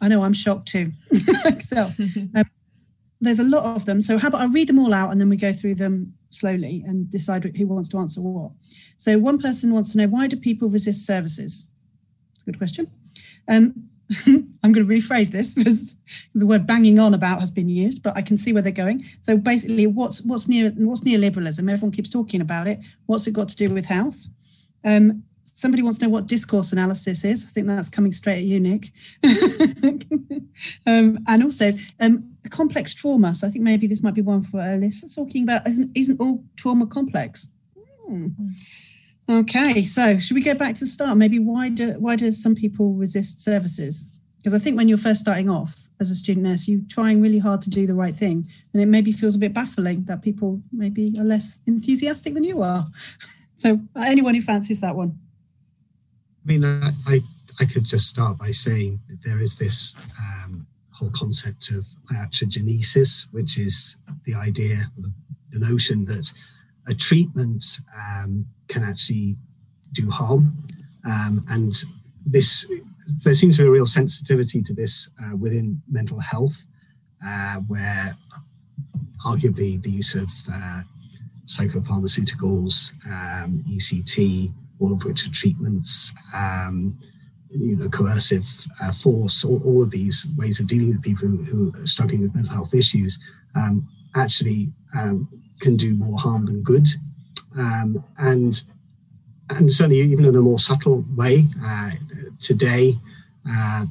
[0.00, 0.92] I know I'm shocked too.
[1.60, 1.90] so
[2.36, 2.44] um,
[3.20, 4.02] there's a lot of them.
[4.02, 6.84] So how about I read them all out and then we go through them slowly
[6.86, 8.52] and decide who wants to answer what.
[8.96, 11.68] So one person wants to know why do people resist services?
[12.34, 12.88] It's a good question.
[13.48, 13.88] Um,
[14.26, 15.96] I'm going to rephrase this because
[16.34, 19.04] the word banging on about has been used, but I can see where they're going.
[19.22, 21.70] So basically, what's what's near what's neoliberalism?
[21.70, 22.80] Everyone keeps talking about it.
[23.06, 24.28] What's it got to do with health?
[24.84, 27.46] Um, somebody wants to know what discourse analysis is.
[27.46, 28.92] I think that's coming straight at you, Nick.
[30.86, 33.34] um, and also um, complex trauma.
[33.34, 35.14] So I think maybe this might be one for Alice.
[35.14, 37.50] Talking about isn't isn't all trauma complex?
[38.06, 38.28] Hmm.
[39.28, 41.18] Okay, so should we go back to the start?
[41.18, 44.20] Maybe why do why do some people resist services?
[44.38, 47.38] Because I think when you're first starting off as a student nurse, you're trying really
[47.40, 50.62] hard to do the right thing, and it maybe feels a bit baffling that people
[50.72, 52.86] maybe are less enthusiastic than you are.
[53.58, 55.18] So, anyone who fancies that one.
[56.44, 57.20] I mean, I
[57.58, 63.28] I could just start by saying that there is this um, whole concept of iatrogenesis,
[63.32, 65.12] which is the idea, the,
[65.52, 66.32] the notion that
[66.86, 67.64] a treatment
[67.96, 69.36] um, can actually
[69.92, 70.56] do harm.
[71.04, 71.72] Um, and
[72.24, 72.70] this,
[73.24, 76.66] there seems to be a real sensitivity to this uh, within mental health,
[77.24, 78.16] uh, where
[79.24, 80.82] arguably the use of uh,
[81.46, 86.98] psychopharmaceuticals, um, ECT, all of which are treatments, um,
[87.50, 88.46] you know, coercive
[88.82, 92.20] uh, force, all, all, of these ways of dealing with people who, who are struggling
[92.20, 93.18] with mental health issues,
[93.54, 95.28] um, actually um,
[95.60, 96.86] can do more harm than good.
[97.58, 98.62] Um, and
[99.50, 101.90] and certainly even in a more subtle way uh,
[102.40, 102.98] today,
[103.48, 103.84] uh,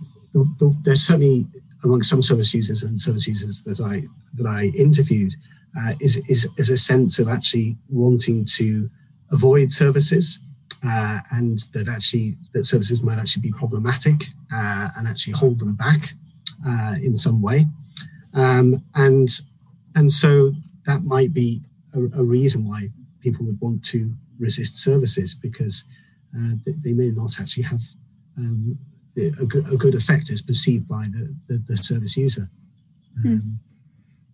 [0.84, 1.48] there's certainly
[1.84, 4.04] among some service users and service users that I
[4.36, 5.34] that I interviewed
[5.78, 8.90] uh, is, is is a sense of actually wanting to
[9.32, 10.40] avoid services
[10.86, 15.76] uh, and that actually that services might actually be problematic uh, and actually hold them
[15.76, 16.14] back
[16.68, 17.66] uh, in some way,
[18.34, 19.30] um, and
[19.96, 20.52] and so
[20.86, 21.62] that might be
[21.94, 22.90] a, a reason why
[23.22, 25.86] people would want to resist services because
[26.38, 27.82] uh, they may not actually have
[28.38, 28.78] um,
[29.18, 32.48] a, good, a, good, effect as perceived by the, the, the service user.
[33.22, 33.28] Hmm.
[33.28, 33.60] Um,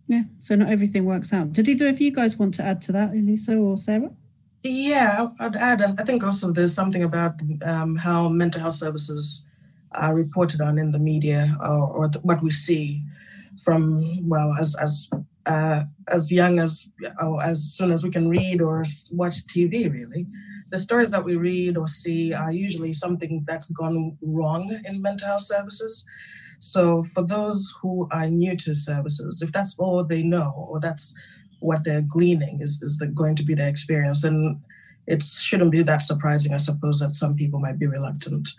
[0.07, 1.53] Yeah, so not everything works out.
[1.53, 4.11] Did either of you guys want to add to that, Elisa or Sarah?
[4.63, 5.81] Yeah, I'd add.
[5.99, 9.45] I think also there's something about um, how mental health services
[9.93, 13.03] are reported on in the media or, or the, what we see
[13.63, 15.09] from well as as
[15.45, 16.91] uh, as young as
[17.43, 20.27] as soon as we can read or watch TV, really.
[20.69, 25.27] The stories that we read or see are usually something that's gone wrong in mental
[25.27, 26.05] health services.
[26.59, 31.13] So, for those who are new to services, if that's all they know or that's
[31.59, 34.61] what they're gleaning is, is going to be their experience, then
[35.07, 38.49] it shouldn't be that surprising, I suppose, that some people might be reluctant.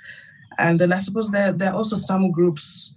[0.59, 2.95] And then I suppose there, there are also some groups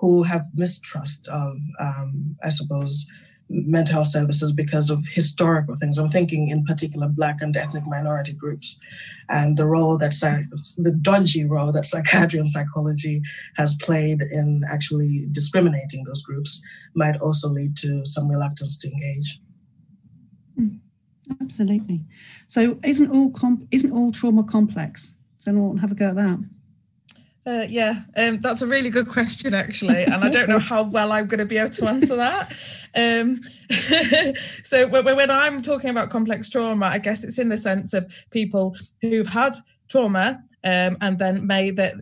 [0.00, 3.06] who have mistrust of, um, I suppose,
[3.50, 5.98] mental health services because of historical things.
[5.98, 8.78] I'm thinking in particular Black and ethnic minority groups
[9.28, 10.12] and the role that
[10.78, 13.20] the dodgy role that psychiatry and psychology
[13.56, 16.62] has played in actually discriminating those groups
[16.94, 19.40] might also lead to some reluctance to engage.
[20.56, 20.68] Hmm.
[21.40, 22.04] Absolutely.
[22.46, 25.16] So isn't all comp- isn't all trauma complex?
[25.38, 26.38] So anyone have a go at that?
[27.46, 31.10] Uh, yeah, um, that's a really good question, actually, and I don't know how well
[31.10, 32.52] I'm going to be able to answer that.
[32.94, 33.40] Um,
[34.64, 38.76] so when, I'm talking about complex trauma, I guess it's in the sense of people
[39.00, 39.54] who've had
[39.88, 41.94] trauma um, and then may that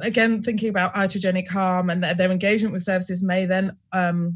[0.00, 4.34] again thinking about iatrogenic harm and their, their engagement with services may then um,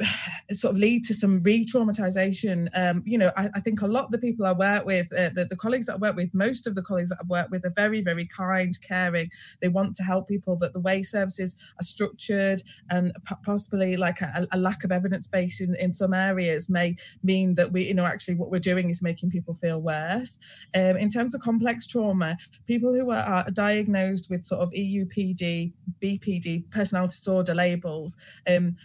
[0.52, 2.68] sort of lead to some re-traumatization.
[2.76, 5.30] Um, you know I, I, think a lot of the people i work with uh,
[5.34, 7.64] the, the, colleagues that i work with most of the colleagues that i work with
[7.64, 9.30] are very very kind caring.
[9.60, 13.12] They want to help people but the way services are structured and
[13.44, 17.72] possibly like a, a lack of evidence base in, in some areas may mean that
[17.72, 20.38] we you know actually what we're doing is making people feel worse.
[20.74, 22.36] Um, in terms of complex trauma
[22.66, 28.16] people who are, are diagnosed with sort of eupd bpd personality disorder labels
[28.48, 28.76] um,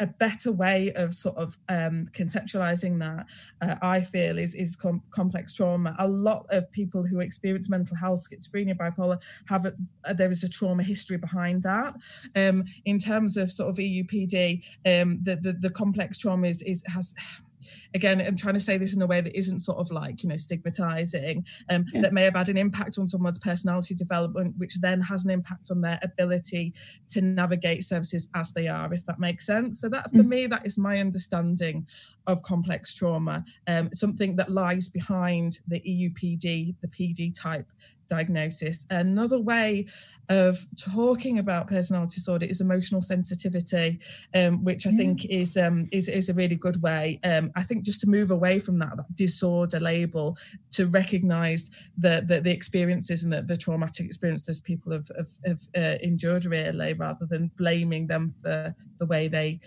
[0.00, 3.26] a better way of sort of um, conceptualizing that
[3.62, 5.94] uh, i feel is is com- complex trauma.
[5.98, 9.72] A lot of people who experience mental health schizophrenia bipolar have a,
[10.08, 11.94] uh, there is a trauma history behind that.
[12.36, 16.82] Um, in terms of sort of eupd um, the, the the complex trauma is, is
[16.86, 17.14] has
[17.94, 20.28] again i'm trying to say this in a way that isn't sort of like you
[20.28, 22.00] know stigmatizing um, yeah.
[22.00, 25.70] that may have had an impact on someone's personality development which then has an impact
[25.70, 26.72] on their ability
[27.08, 30.28] to navigate services as they are if that makes sense so that for mm.
[30.28, 31.86] me that is my understanding
[32.26, 37.66] of complex trauma um, something that lies behind the eupd the pd type
[38.08, 38.86] diagnosis.
[38.90, 39.86] Another way
[40.30, 43.98] of talking about personality disorder is emotional sensitivity,
[44.34, 44.96] um, which I yeah.
[44.96, 47.20] think is, um, is is a really good way.
[47.24, 50.38] Um, I think just to move away from that, that disorder label
[50.70, 55.60] to recognise the, the, the experiences and the, the traumatic experiences people have, have, have
[55.76, 59.60] uh, endured really, rather than blaming them for the way they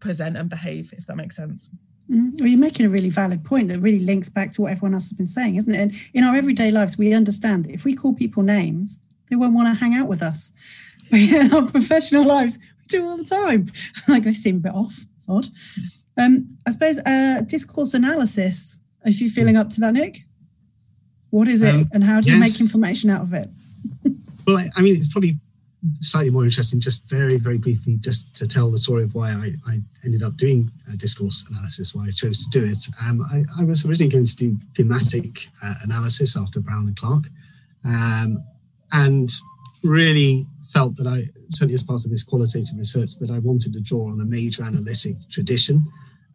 [0.00, 0.92] present and behave.
[0.96, 1.70] If that makes sense.
[2.10, 4.94] Mm, well, you're making a really valid point that really links back to what everyone
[4.94, 5.78] else has been saying, isn't it?
[5.78, 8.98] And in our everyday lives, we understand that if we call people names,
[9.30, 10.52] they won't want to hang out with us.
[11.10, 13.70] in our professional lives, we do all the time.
[14.08, 15.04] like they seem a bit off.
[15.16, 15.48] It's odd.
[16.16, 18.80] Um, I suppose uh, discourse analysis.
[19.04, 20.24] Are you feeling up to that, Nick?
[21.30, 22.36] What is it, um, and how do yes.
[22.36, 23.48] you make information out of it?
[24.46, 25.36] well, I, I mean, it's probably
[26.00, 29.52] slightly more interesting, just very, very briefly, just to tell the story of why I,
[29.66, 32.78] I ended up doing discourse analysis, why I chose to do it.
[33.02, 37.26] Um, I, I, was originally going to do thematic uh, analysis after Braun and Clarke,
[37.84, 38.42] um,
[38.92, 39.30] and
[39.82, 43.80] really felt that I, certainly as part of this qualitative research, that I wanted to
[43.80, 45.84] draw on a major analytic tradition.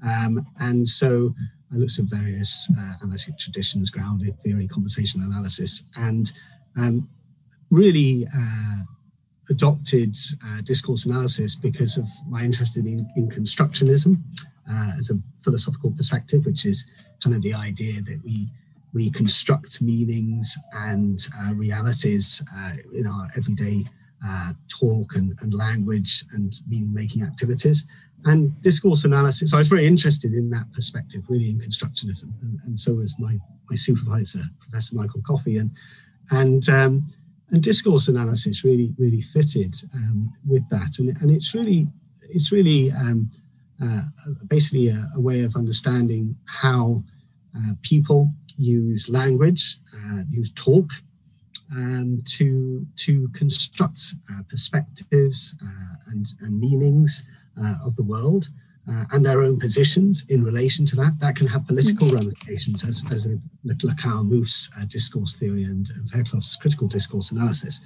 [0.06, 1.34] Um, and so
[1.74, 6.32] I looked at various uh, analytic traditions, grounded theory, conversational analysis, and
[6.78, 7.10] um,
[7.70, 8.84] really uh,
[9.50, 14.22] adopted uh, discourse analysis because of my interest in, in constructionism
[14.72, 16.88] uh, as a philosophical perspective, which is
[17.24, 18.48] kind of the idea that we
[18.94, 23.86] we construct meanings and uh, realities uh, in our everyday
[24.26, 27.86] uh, talk and, and language and meaning making activities.
[28.26, 32.34] And discourse analysis, so I was very interested in that perspective, really in constructionism.
[32.42, 33.38] And, and so was my,
[33.70, 35.58] my supervisor, Professor Michael Coffey.
[35.58, 35.72] And,
[36.32, 37.14] and um,
[37.52, 41.00] and discourse analysis really really fitted um, with that.
[41.00, 41.88] And, and it's really
[42.30, 43.30] it's really um,
[43.82, 44.04] uh,
[44.48, 47.04] basically a, a, way of understanding how
[47.56, 50.92] uh, people use language uh, use talk
[51.76, 54.00] um, to to construct
[54.32, 57.28] uh, perspectives uh, and, and meanings
[57.62, 58.50] uh, of the world
[58.90, 61.20] uh, and their own positions in relation to that.
[61.20, 62.18] That can have political mm-hmm.
[62.18, 67.82] ramifications, as, as with Laclau, Mouffe's uh, discourse theory and Fairclough's critical discourse analysis.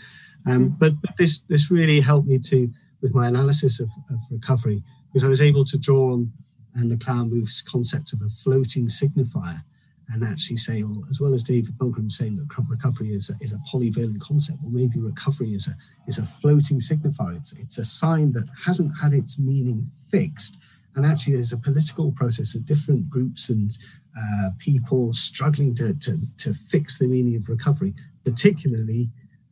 [0.46, 0.80] Um, mm.
[0.80, 2.70] but, but, this this really helped me to
[3.02, 6.32] with my analysis of, of recovery because I was able to draw on
[6.76, 9.64] and uh, Laclau Mouffe's concept of a floating signifier
[10.10, 13.54] and actually say, well, as well as David Pilgrim saying that recovery is a, is
[13.54, 15.76] a polyvalent concept, or maybe recovery is a
[16.08, 17.36] is a floating signifier.
[17.38, 20.58] It's it's a sign that hasn't had its meaning fixed,
[20.96, 23.76] and actually, there's a political process of different groups and
[24.16, 29.10] uh, people struggling to, to, to, fix the meaning of recovery, particularly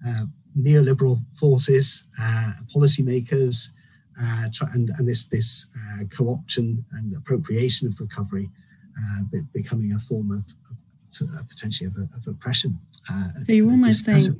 [0.07, 0.25] uh,
[0.59, 3.73] neoliberal forces, uh, policymakers,
[4.21, 8.49] uh, and, and this, this uh, co option and appropriation of recovery
[8.97, 12.77] uh, becoming a form of, of potentially of, of oppression.
[13.07, 14.37] so you're almost saying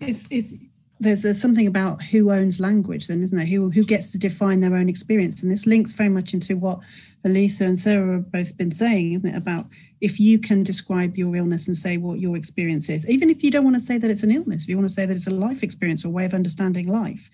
[0.00, 0.54] it's, it's
[1.00, 3.46] there's, there's something about who owns language then isn't there?
[3.46, 5.42] Who who gets to define their own experience?
[5.42, 6.80] And this links very much into what
[7.24, 9.66] elisa and sarah have both been saying isn't it about
[10.00, 13.50] if you can describe your illness and say what your experience is even if you
[13.50, 15.26] don't want to say that it's an illness if you want to say that it's
[15.26, 17.28] a life experience or a way of understanding life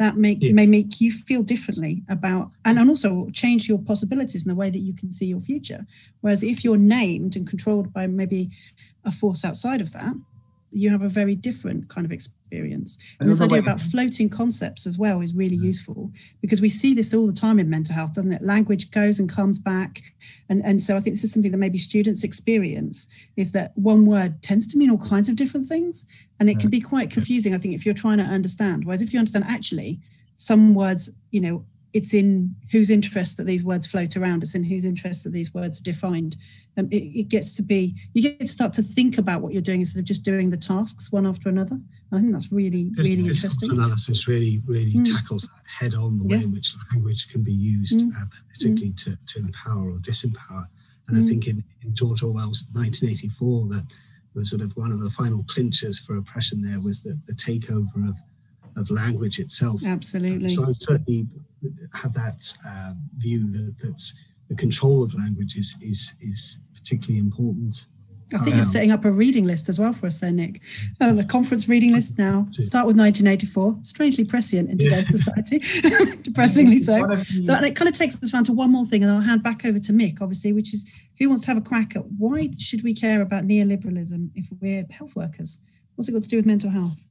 [0.00, 0.52] that make yeah.
[0.52, 4.70] may make you feel differently about and, and also change your possibilities in the way
[4.70, 5.84] that you can see your future.
[6.22, 8.50] Whereas if you're named and controlled by maybe
[9.04, 10.14] a force outside of that
[10.72, 12.98] you have a very different kind of experience.
[13.18, 17.12] And this idea about floating concepts as well is really useful because we see this
[17.12, 18.42] all the time in mental health, doesn't it?
[18.42, 20.02] Language goes and comes back.
[20.48, 24.06] And, and so I think this is something that maybe students experience is that one
[24.06, 26.06] word tends to mean all kinds of different things.
[26.38, 28.84] And it can be quite confusing, I think, if you're trying to understand.
[28.84, 30.00] Whereas if you understand actually,
[30.36, 34.42] some words, you know, it's in whose interest that these words float around.
[34.42, 36.36] It's in whose interest that these words are defined.
[36.76, 39.62] And it, it, gets to be, you get to start to think about what you're
[39.62, 41.74] doing instead of just doing the tasks one after another.
[41.74, 43.72] And I think that's really, this, really this interesting.
[43.72, 45.04] analysis really, really mm.
[45.04, 46.36] tackles that head on the yeah.
[46.36, 48.12] way in which language can be used mm.
[48.14, 49.04] uh, politically mm.
[49.04, 50.66] to, to empower or disempower.
[51.08, 51.28] And I mm.
[51.28, 53.86] think in, in George Orwell's 1984, that
[54.34, 58.08] was sort of one of the final clinchers for oppression there was the, the takeover
[58.08, 58.20] of
[58.76, 59.82] of language itself.
[59.84, 60.48] Absolutely.
[60.48, 61.26] So I certainly
[61.94, 64.12] have that uh, view that, that
[64.48, 67.86] the control of language is is, is particularly important.
[68.32, 70.60] I think um, you're setting up a reading list as well for us there, Nick.
[71.00, 72.46] Uh, the conference reading list now.
[72.52, 73.78] Start with 1984.
[73.82, 75.16] Strangely prescient in today's yeah.
[75.16, 77.00] society, depressingly so.
[77.42, 79.22] So and it kind of takes us around to one more thing, and then I'll
[79.22, 80.86] hand back over to Mick, obviously, which is
[81.18, 84.86] who wants to have a crack at why should we care about neoliberalism if we're
[84.90, 85.58] health workers?
[85.96, 87.08] What's it got to do with mental health?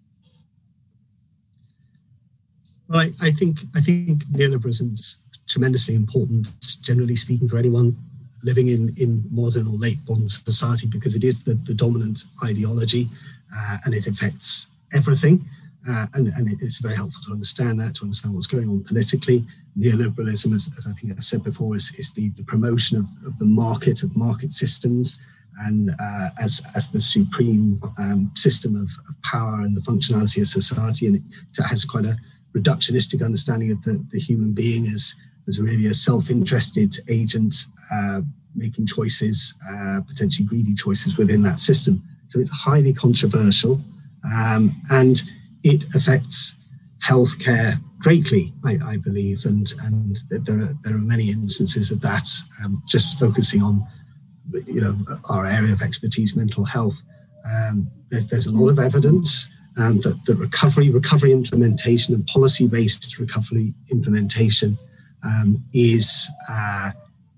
[2.89, 5.17] Well, I, I think I think neoliberalism is
[5.47, 6.47] tremendously important,
[6.81, 7.95] generally speaking, for anyone
[8.43, 13.07] living in, in modern or late modern society because it is the, the dominant ideology
[13.55, 15.45] uh, and it affects everything.
[15.87, 19.43] Uh, and, and it's very helpful to understand that, to understand what's going on politically.
[19.77, 23.37] Neoliberalism, as, as I think I've said before, is, is the, the promotion of, of
[23.37, 25.17] the market, of market systems,
[25.61, 30.47] and uh, as, as the supreme um, system of, of, power and the functionality of
[30.47, 31.07] society.
[31.07, 32.17] And it has quite a
[32.55, 35.15] reductionistic understanding of the, the human being as,
[35.47, 37.55] as really a self-interested agent
[37.91, 38.21] uh,
[38.55, 42.03] making choices, uh, potentially greedy choices within that system.
[42.29, 43.79] So it's highly controversial
[44.23, 45.21] um, and
[45.63, 46.57] it affects
[47.05, 52.27] healthcare greatly, I, I, believe, and and there are there are many instances of that.
[52.63, 53.85] Um, just focusing on,
[54.65, 57.01] you know, our area of expertise, mental health.
[57.45, 63.17] Um, there's there's a lot of evidence and that the recovery, recovery implementation, and policy-based
[63.19, 64.77] recovery implementation
[65.23, 66.91] um, is uh,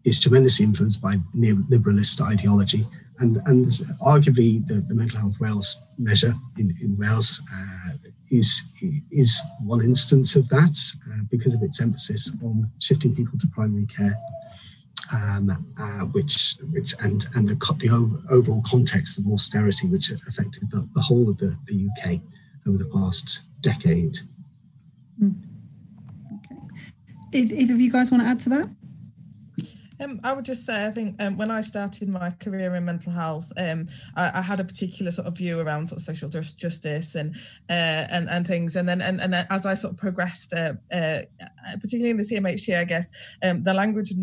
[0.03, 2.85] is tremendously influenced by neoliberalist ideology.
[3.19, 3.65] And, and
[4.01, 8.63] arguably, the, the mental health Wales measure in, in Wales uh, is
[9.11, 10.75] is one instance of that
[11.07, 14.15] uh, because of its emphasis on shifting people to primary care.
[15.13, 17.89] Um, uh, which, which, and and the, the
[18.29, 22.21] overall context of austerity, which affected the, the whole of the, the UK
[22.65, 24.17] over the past decade.
[25.21, 25.35] Mm.
[27.33, 27.55] Okay.
[27.57, 28.69] Either of you guys want to add to that?
[30.01, 33.11] Um, I would just say, I think um, when I started my career in mental
[33.11, 33.85] health, um,
[34.15, 37.35] I, I, had a particular sort of view around sort of social just, justice and
[37.69, 41.19] uh, and and things, and then and, and as I sort of progressed, uh, uh,
[41.79, 43.11] particularly in the CMHT, I guess
[43.43, 44.17] um, the language of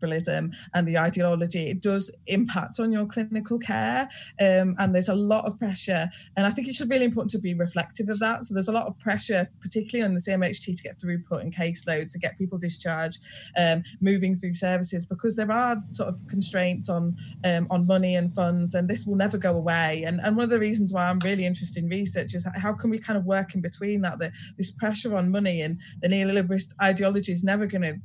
[0.00, 4.08] liberalism and the ideology, it does impact on your clinical care.
[4.40, 6.08] Um, and there's a lot of pressure.
[6.36, 8.44] And I think it's really important to be reflective of that.
[8.44, 12.12] So there's a lot of pressure, particularly on the CMHT, to get throughput and caseloads,
[12.12, 13.20] to get people discharged,
[13.58, 18.34] um, moving through services, because there are sort of constraints on um, on money and
[18.34, 20.04] funds, and this will never go away.
[20.06, 22.90] And, and one of the reasons why I'm really interested in research is how can
[22.90, 26.72] we kind of work in between that, the, this pressure on money and the neoliberalist
[26.82, 27.96] ideology is never going to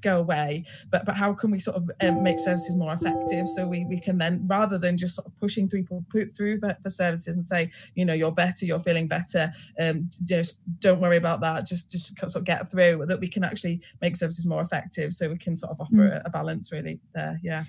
[0.00, 3.66] go away, but but how can we sort of um, make services more effective so
[3.66, 7.36] we, we can then rather than just sort of pushing people put through for services
[7.36, 11.66] and say you know you're better you're feeling better um just don't worry about that
[11.66, 15.28] just just sort of get through that we can actually make services more effective so
[15.28, 16.16] we can sort of offer mm.
[16.16, 17.64] a, a balance really there yeah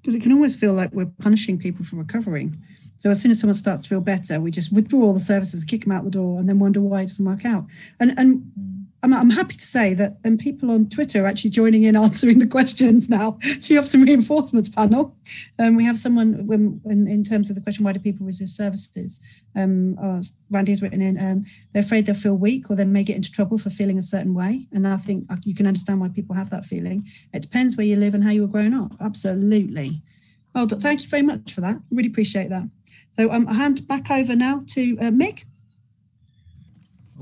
[0.00, 2.56] because it can always feel like we're punishing people for recovering
[2.96, 5.64] so as soon as someone starts to feel better, we just withdraw all the services,
[5.64, 7.64] kick them out the door, and then wonder why it doesn't work out.
[7.98, 8.79] And and mm.
[9.02, 12.38] I'm, I'm happy to say that and people on Twitter are actually joining in answering
[12.38, 13.38] the questions now.
[13.60, 15.16] So you have some reinforcements panel.
[15.58, 18.56] Um, we have someone when, in, in, terms of the question, why do people resist
[18.56, 19.20] services?
[19.56, 20.20] Um, oh,
[20.50, 23.32] Randy has written in, um, they're afraid they'll feel weak or they may get into
[23.32, 24.66] trouble for feeling a certain way.
[24.72, 27.06] And I think you can understand why people have that feeling.
[27.32, 28.92] It depends where you live and how you were growing up.
[29.00, 30.02] Absolutely.
[30.54, 31.78] Well, thank you very much for that.
[31.90, 32.68] Really appreciate that.
[33.12, 35.44] So um, I hand back over now to uh, Mick.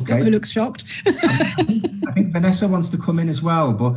[0.01, 0.23] Okay.
[0.23, 0.85] Who looks shocked?
[1.07, 3.97] I think Vanessa wants to come in as well, but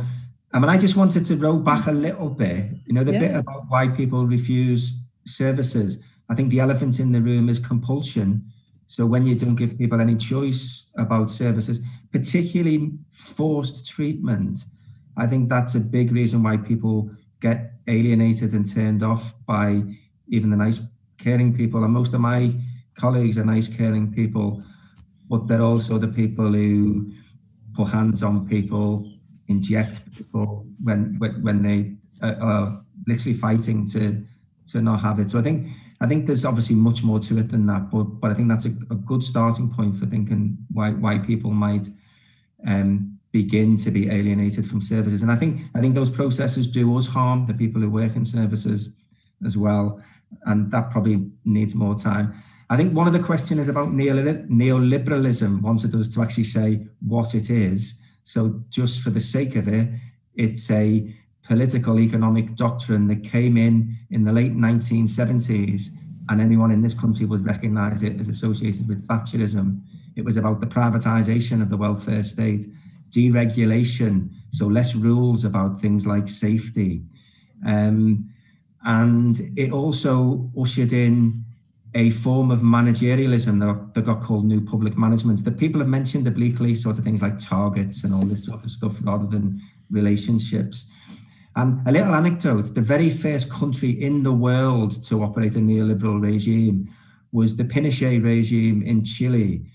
[0.52, 2.66] I mean, I just wanted to roll back a little bit.
[2.86, 3.20] You know, the yeah.
[3.20, 6.02] bit about why people refuse services.
[6.28, 8.44] I think the elephant in the room is compulsion.
[8.86, 11.80] So when you don't give people any choice about services,
[12.12, 14.64] particularly forced treatment,
[15.16, 19.82] I think that's a big reason why people get alienated and turned off by
[20.28, 20.80] even the nice,
[21.18, 21.84] caring people.
[21.84, 22.52] And most of my
[22.94, 24.62] colleagues are nice, caring people,
[25.32, 27.10] but they're also the people who
[27.74, 29.10] put hands on people,
[29.48, 31.78] inject people when when, when they
[32.20, 34.22] uh, are literally fighting to
[34.66, 35.30] to not have it.
[35.30, 35.68] So I think
[36.02, 38.66] I think there's obviously much more to it than that, but but I think that's
[38.66, 41.88] a, a good starting point for thinking why why people might
[42.66, 45.22] um, begin to be alienated from services.
[45.22, 48.26] And I think I think those processes do us harm, the people who work in
[48.26, 48.90] services
[49.46, 49.98] as well.
[50.44, 52.34] And that probably needs more time.
[52.72, 57.34] I think one of the questions is about neoliberalism, wanted us to actually say what
[57.34, 58.00] it is.
[58.24, 59.88] So just for the sake of it,
[60.36, 65.88] it's a political economic doctrine that came in in the late 1970s
[66.30, 69.82] and anyone in this country would recognize it as associated with Thatcherism.
[70.16, 72.64] It was about the privatization of the welfare state
[73.10, 77.02] deregulation, so less rules about things like safety.
[77.66, 78.30] Um,
[78.82, 81.44] and it also ushered in
[81.94, 86.26] a form of managerialism that, that, got called new public management that people have mentioned
[86.26, 90.86] obliquely, sort of things like targets and all this sort of stuff rather than relationships.
[91.54, 96.20] And a little anecdote the very first country in the world to operate a neoliberal
[96.20, 96.88] regime
[97.30, 99.66] was the Pinochet regime in Chile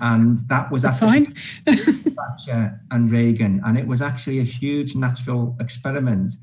[0.00, 1.34] and that was at fine.
[1.66, 6.34] Thatcher and Reagan, and it was actually a huge natural experiment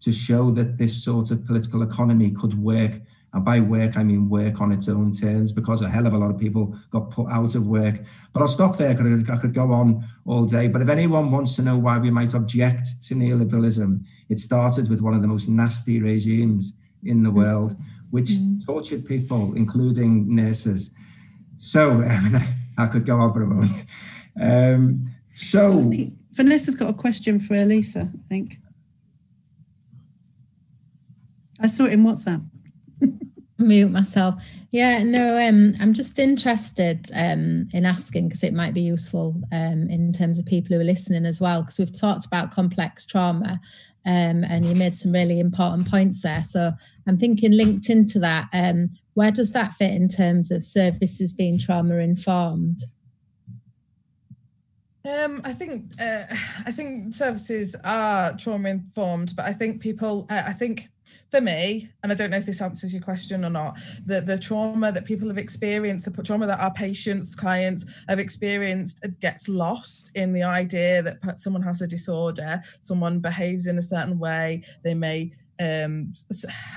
[0.00, 3.00] to show that this sort of political economy could work.
[3.32, 6.18] And by work, I mean work on its own terms, because a hell of a
[6.18, 8.00] lot of people got put out of work.
[8.32, 10.68] But I'll stop there because I could go on all day.
[10.68, 15.00] But if anyone wants to know why we might object to neoliberalism, it started with
[15.00, 16.72] one of the most nasty regimes
[17.04, 17.76] in the world,
[18.10, 18.64] which mm.
[18.64, 20.90] tortured people, including nurses.
[21.56, 22.42] So, I mean,
[22.78, 23.86] I could go on for a moment.
[24.40, 25.90] Um, so
[26.32, 28.58] Vanessa's got a question for Elisa, I think.
[31.60, 32.44] I saw it in WhatsApp.
[33.60, 34.42] Mute myself.
[34.70, 39.88] Yeah, no, um, I'm just interested um, in asking because it might be useful um,
[39.90, 41.62] in terms of people who are listening as well.
[41.62, 43.60] Because we've talked about complex trauma,
[44.06, 46.42] um, and you made some really important points there.
[46.42, 46.72] So
[47.06, 48.48] I'm thinking linked into that.
[48.54, 52.84] Um, where does that fit in terms of services being trauma informed?
[55.04, 56.24] Um, I think uh,
[56.66, 60.26] I think services are trauma informed, but I think people.
[60.28, 60.88] Uh, I think
[61.30, 64.38] for me, and I don't know if this answers your question or not, the the
[64.38, 70.10] trauma that people have experienced, the trauma that our patients, clients have experienced, gets lost
[70.16, 74.94] in the idea that someone has a disorder, someone behaves in a certain way, they
[74.94, 75.30] may
[75.60, 76.14] um,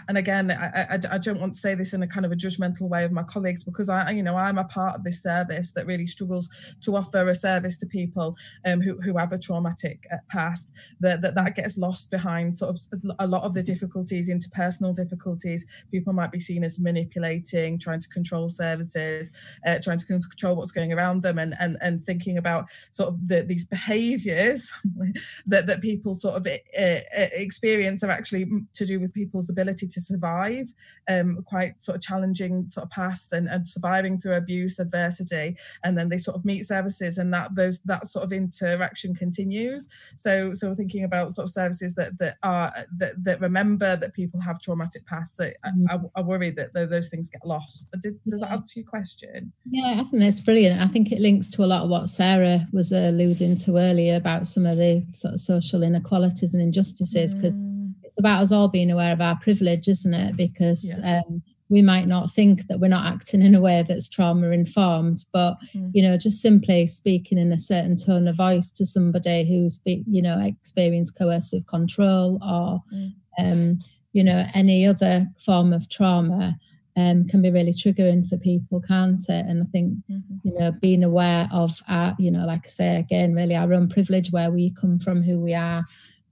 [0.10, 2.36] and again, I, I, I, don't want to say this in a kind of a
[2.36, 5.72] judgmental way of my colleagues because I, you know, I'm a part of this service
[5.72, 6.50] that really struggles
[6.82, 10.74] to offer a service to people um, who, who have a traumatic uh, past.
[11.00, 15.66] That, that that gets lost behind sort of a lot of the difficulties, interpersonal difficulties.
[15.90, 19.32] People might be seen as manipulating, trying to control services,
[19.66, 23.28] uh, trying to control what's going around them, and and and thinking about sort of
[23.30, 24.74] the, these behaviours
[25.46, 27.00] that that people sort of uh,
[27.34, 30.74] experience are actually to do with people's ability to survive
[31.10, 35.98] um, quite sort of challenging sort of past and, and surviving through abuse, adversity, and
[35.98, 39.88] then they sort of meet services and that those that sort of interaction continues.
[40.16, 44.14] So so we're thinking about sort of services that that are that, that remember that
[44.14, 45.40] people have traumatic pasts.
[45.40, 45.86] Mm-hmm.
[45.90, 47.88] I, I, worry that those things get lost.
[48.02, 49.52] Does, does that answer your question?
[49.66, 50.82] Yeah, I think that's brilliant.
[50.82, 54.48] I think it links to a lot of what Sarah was alluding to earlier about
[54.48, 57.54] some of the sort of social inequalities and injustices because.
[57.54, 57.73] Mm
[58.14, 60.38] it's about us all being aware of our privilege, isn't it?
[60.38, 61.22] Because yeah.
[61.28, 65.26] um, we might not think that we're not acting in a way that's trauma informed,
[65.34, 65.90] but mm.
[65.94, 70.22] you know, just simply speaking in a certain tone of voice to somebody who's you
[70.22, 73.12] know experienced coercive control or mm.
[73.40, 73.80] um,
[74.12, 76.56] you know any other form of trauma.
[76.96, 79.46] Um, can be really triggering for people, can't it?
[79.48, 80.36] And I think, mm-hmm.
[80.44, 83.90] you know, being aware of our, you know, like I say again, really our own
[83.90, 85.84] privilege, where we come from, who we are,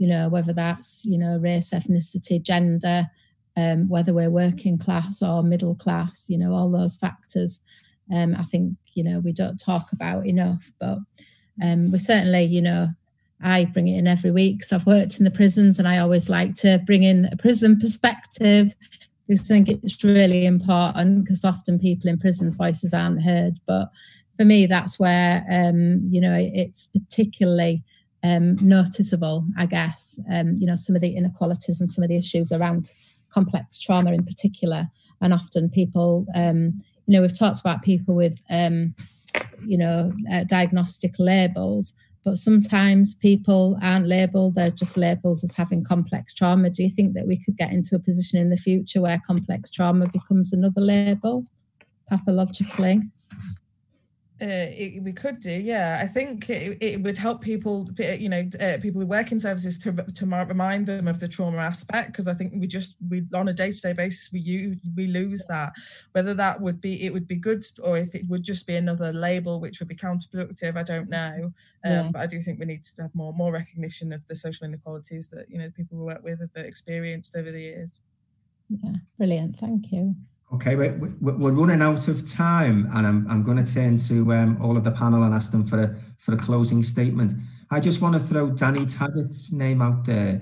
[0.02, 3.08] you know, whether that's, you know, race, ethnicity, gender,
[3.56, 7.60] um, whether we're working class or middle class, you know, all those factors.
[8.12, 10.97] Um, I think, you know, we don't talk about enough, but
[11.62, 12.88] um, we certainly, you know,
[13.43, 16.30] I bring it in every week because I've worked in the prisons and I always
[16.30, 18.74] like to bring in a prison perspective
[19.28, 23.60] because I think it's really important because often people in prisons' voices aren't heard.
[23.68, 23.91] But
[24.36, 27.84] for me, that's where um, you know it's particularly
[28.24, 30.19] um, noticeable, I guess.
[30.32, 32.91] Um, you know, some of the inequalities and some of the issues around
[33.30, 34.88] complex trauma in particular,
[35.22, 38.95] and often people, um, you know, we've talked about people with, um,
[39.65, 41.93] you know, uh, diagnostic labels,
[42.24, 46.69] but sometimes people aren't labeled; they're just labeled as having complex trauma.
[46.69, 49.72] Do you think that we could get into a position in the future where complex
[49.72, 51.45] trauma becomes another label
[52.09, 53.01] pathologically?
[54.41, 55.99] Uh, it, we could do, yeah.
[56.01, 59.77] I think it, it, would help people, you know, uh, people who work in services
[59.79, 63.49] to to remind them of the trauma aspect because I think we just we on
[63.49, 65.73] a day to day basis we use we lose that.
[66.13, 69.13] Whether that would be it would be good or if it would just be another
[69.13, 71.53] label which would be counterproductive, I don't know.
[71.85, 72.09] Um, yeah.
[72.11, 75.27] But I do think we need to have more more recognition of the social inequalities
[75.27, 78.01] that you know people we work with have experienced over the years.
[78.69, 79.57] Yeah, brilliant.
[79.57, 80.15] Thank you.
[80.54, 84.62] Okay, we're, we're running out of time, and I'm, I'm going to turn to um,
[84.62, 87.34] all of the panel and ask them for a for a closing statement.
[87.72, 90.41] I just want to throw Danny Taggart's name out there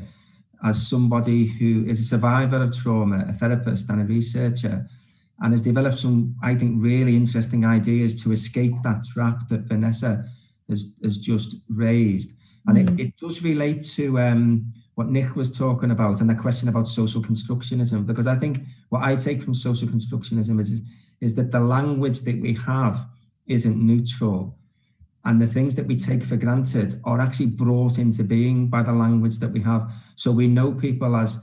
[0.63, 4.87] as somebody who is a survivor of trauma, a therapist and a researcher,
[5.41, 10.25] and has developed some, I think, really interesting ideas to escape that trap that Vanessa
[10.69, 12.33] has, has just raised.
[12.65, 12.99] And mm.
[12.99, 16.85] it, it does relate to um, what Nick was talking about and the question about
[16.85, 20.81] social constructionism, because I think what I take from social constructionism is, is,
[21.21, 23.07] is that the language that we have
[23.47, 24.57] isn't neutral.
[25.23, 28.91] And the things that we take for granted are actually brought into being by the
[28.91, 29.89] language that we have.
[30.17, 31.41] So we know people as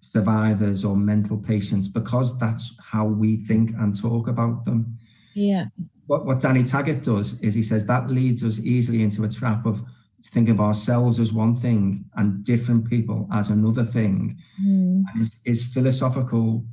[0.00, 4.96] survivors or mental patients because that's how we think and talk about them.
[5.34, 5.66] Yeah.
[6.08, 9.66] What, what Danny Taggart does is he says that leads us easily into a trap
[9.66, 9.84] of
[10.30, 14.38] think of ourselves as one thing and different people as another thing.
[14.64, 15.02] Mm.
[15.08, 16.64] And his, his, philosophical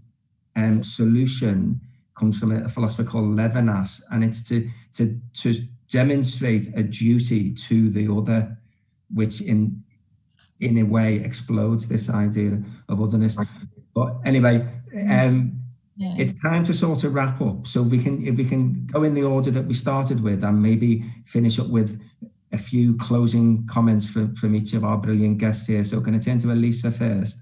[0.55, 1.81] um, solution
[2.15, 5.55] comes from a philosopher called Levinas, and it's to to to
[5.89, 8.57] demonstrate a duty to the other,
[9.13, 9.83] which in
[10.59, 13.37] in a way explodes this idea of otherness.
[13.95, 14.67] But anyway,
[15.09, 15.59] um,
[15.95, 16.15] yeah.
[16.17, 17.65] it's time to sort of wrap up.
[17.65, 20.61] So we can if we can go in the order that we started with, and
[20.61, 21.99] maybe finish up with
[22.51, 25.83] a few closing comments from, from each of our brilliant guests here.
[25.83, 27.41] So can I turn to Elisa first?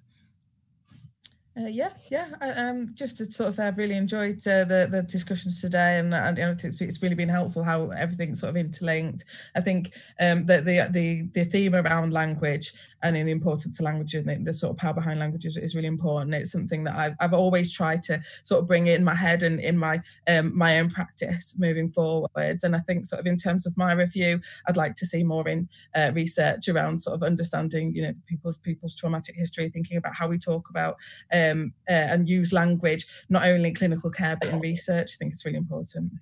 [1.60, 2.28] Uh, yeah, yeah.
[2.40, 6.14] Um, just to sort of say, I've really enjoyed uh, the the discussions today, and
[6.14, 9.26] and it's, it's really been helpful how everything's sort of interlinked.
[9.56, 12.74] I think um, that the the the theme around language
[13.04, 15.76] and in the importance of language and the, sort of power behind language is, is,
[15.76, 16.34] really important.
[16.34, 19.60] It's something that I've, I've always tried to sort of bring in my head and
[19.60, 22.64] in my um, my own practice moving forwards.
[22.64, 25.48] And I think sort of in terms of my review, I'd like to see more
[25.48, 30.16] in uh, research around sort of understanding, you know, people's people's traumatic history, thinking about
[30.16, 30.96] how we talk about
[31.32, 35.12] um, uh, and use language not only in clinical care but in research.
[35.14, 36.14] I think it's really important.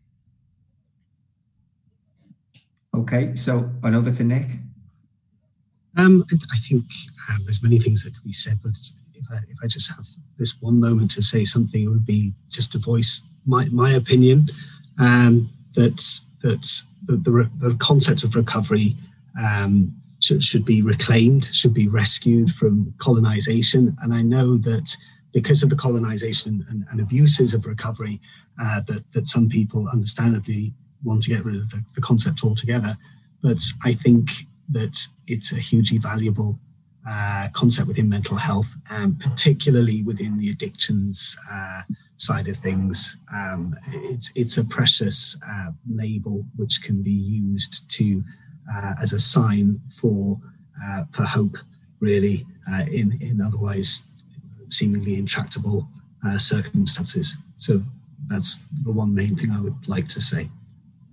[2.95, 4.47] Okay, so on over to Nick.
[5.97, 6.83] Um, I think
[7.29, 8.77] um, there's many things that could be said, but
[9.13, 10.05] if I, if I just have
[10.37, 14.49] this one moment to say something, it would be just to voice my, my opinion
[14.99, 16.01] um, that
[16.41, 18.95] that the, the, the, concept of recovery
[19.41, 23.95] um, should, should be reclaimed, should be rescued from colonization.
[24.01, 24.95] And I know that
[25.33, 28.21] because of the colonization and, and abuses of recovery,
[28.61, 30.73] uh, that, that some people understandably
[31.03, 32.95] want to get rid of the, the concept altogether.
[33.41, 34.29] But I think
[34.69, 34.97] that
[35.27, 36.59] it's a hugely valuable
[37.07, 41.81] uh, concept within mental health, and particularly within the addictions uh,
[42.17, 43.17] side of things.
[43.33, 48.23] Um, it's it's a precious uh, label which can be used to
[48.73, 50.39] uh, as a sign for
[50.83, 51.57] uh, for hope,
[51.99, 54.03] really, uh, in in otherwise
[54.69, 55.87] seemingly intractable
[56.39, 57.37] circumstances.
[57.57, 57.83] So
[58.27, 60.49] that's the one main thing I would like to say.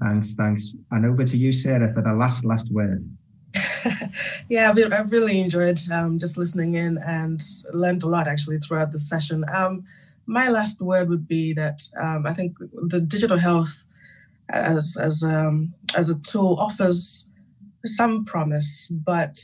[0.01, 0.75] Thanks, thanks.
[0.91, 3.05] And over to you, Sarah, for the last last word.
[4.49, 7.43] Yeah, I've really enjoyed um, just listening in and
[7.73, 9.45] learned a lot actually throughout the session.
[9.53, 9.85] Um,
[10.27, 13.85] my last word would be that um, I think the digital health
[14.51, 17.31] as as um, as a tool offers
[17.85, 19.39] some promise, but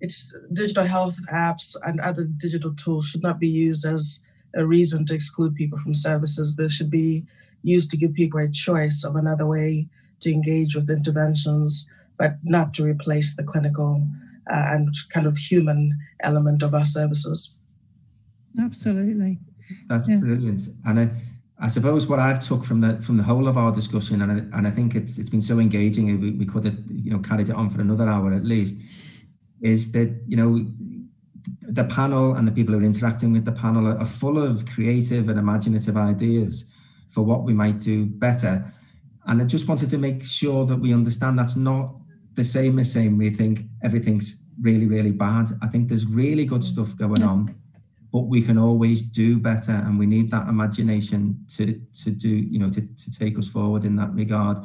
[0.00, 4.20] it's digital health apps and other digital tools should not be used as
[4.54, 6.56] a reason to exclude people from services.
[6.56, 7.24] They should be
[7.62, 9.88] used to give people a choice of another way
[10.20, 11.90] to engage with interventions
[12.20, 14.06] but not to replace the clinical
[14.50, 17.56] uh, and kind of human element of our services.
[18.60, 19.38] Absolutely.
[19.88, 20.16] That's yeah.
[20.16, 20.68] brilliant.
[20.84, 21.08] And I,
[21.58, 24.58] I suppose what I've took from the from the whole of our discussion, and I,
[24.58, 27.48] and I think it's it's been so engaging, we, we could have you know carried
[27.48, 28.76] it on for another hour at least,
[29.62, 30.66] is that you know
[31.62, 34.66] the panel and the people who are interacting with the panel are, are full of
[34.66, 36.66] creative and imaginative ideas
[37.08, 38.64] for what we might do better
[39.26, 41.94] and I just wanted to make sure that we understand that's not
[42.40, 45.50] the same as saying we think everything's really, really bad.
[45.60, 46.72] I think there's really good mm.
[46.72, 47.54] stuff going on,
[48.12, 52.58] but we can always do better, and we need that imagination to to do, you
[52.58, 54.56] know, to, to take us forward in that regard.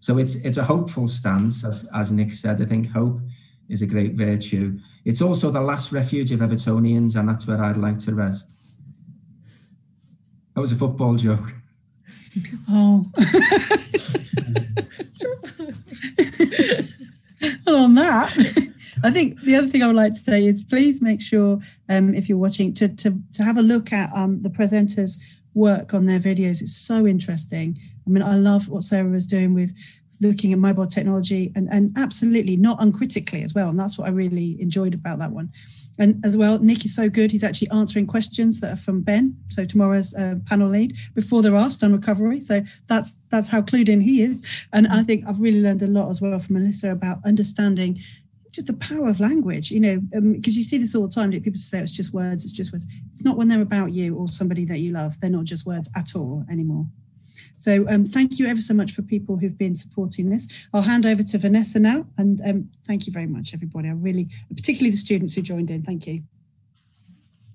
[0.00, 2.60] So it's it's a hopeful stance, as as Nick said.
[2.60, 3.20] I think hope
[3.68, 4.76] is a great virtue.
[5.04, 8.50] It's also the last refuge of Evertonians, and that's where I'd like to rest.
[10.54, 11.54] That was a football joke.
[12.68, 13.06] Oh.
[17.74, 18.36] and on that,
[19.02, 22.14] I think the other thing I would like to say is please make sure, um,
[22.14, 25.18] if you're watching, to, to, to have a look at um, the presenters'
[25.54, 26.60] work on their videos.
[26.62, 27.78] It's so interesting.
[28.06, 29.72] I mean, I love what Sarah was doing with
[30.20, 33.68] looking at mobile technology and, and absolutely not uncritically as well.
[33.68, 35.50] And that's what I really enjoyed about that one.
[35.98, 37.30] And as well, Nick is so good.
[37.30, 41.56] He's actually answering questions that are from Ben, so tomorrow's uh, panel lead, before they're
[41.56, 42.40] asked on recovery.
[42.40, 44.66] So that's that's how clued in he is.
[44.72, 47.98] And I think I've really learned a lot as well from Elisa about understanding
[48.52, 51.30] just the power of language, you know, because um, you see this all the time.
[51.30, 52.86] People say it's just words, it's just words.
[53.12, 55.20] It's not when they're about you or somebody that you love.
[55.20, 56.86] They're not just words at all anymore.
[57.60, 60.48] So um, thank you ever so much for people who've been supporting this.
[60.72, 63.88] I'll hand over to Vanessa now, and um, thank you very much, everybody.
[63.88, 65.82] I really, particularly the students who joined in.
[65.82, 66.22] Thank you.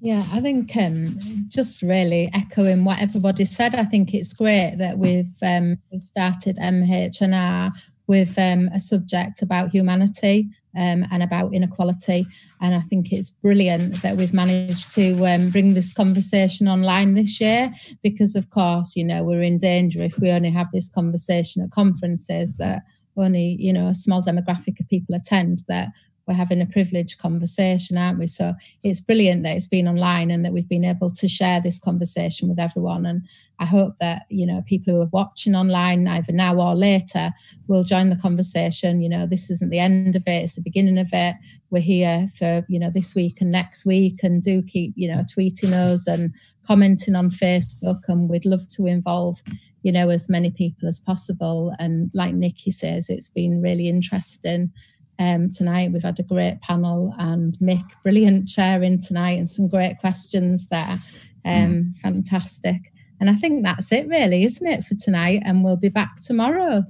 [0.02, 1.16] Yeah, I think um,
[1.48, 3.74] just really echoing what everybody said.
[3.74, 7.72] I think it's great that we've um, started MHNR
[8.06, 12.26] with um, a subject about humanity um, and about inequality.
[12.62, 17.40] And I think it's brilliant that we've managed to um, bring this conversation online this
[17.40, 17.74] year
[18.04, 21.72] because, of course, you know, we're in danger if we only have this conversation at
[21.72, 22.84] conferences that
[23.18, 25.90] only, you know, a small demographic of people attend that
[26.28, 28.28] we're having a privileged conversation, aren't we?
[28.28, 28.54] So
[28.84, 32.50] it's brilliant that it's been online and that we've been able to share this conversation
[32.50, 33.06] with everyone.
[33.06, 33.28] And
[33.60, 37.32] I hope that, you know, people who are watching online, either now or later,
[37.68, 39.02] will join the conversation.
[39.02, 41.36] You know, this isn't the end of it, it's the beginning of it.
[41.70, 45.22] We're here for, you know, this week and next week and do keep, you know,
[45.38, 46.34] tweeting us and
[46.66, 48.02] commenting on Facebook.
[48.08, 49.42] And we'd love to involve
[49.84, 54.72] you know as many people as possible and like nikki says it's been really interesting
[55.20, 55.92] um, tonight.
[55.92, 61.00] We've had a great panel and Mick, brilliant chairing tonight and some great questions there.
[61.46, 61.96] Um, mm.
[61.96, 62.92] Fantastic.
[63.20, 65.42] And I think that's it, really, isn't it, for tonight?
[65.46, 66.84] And we'll be back tomorrow.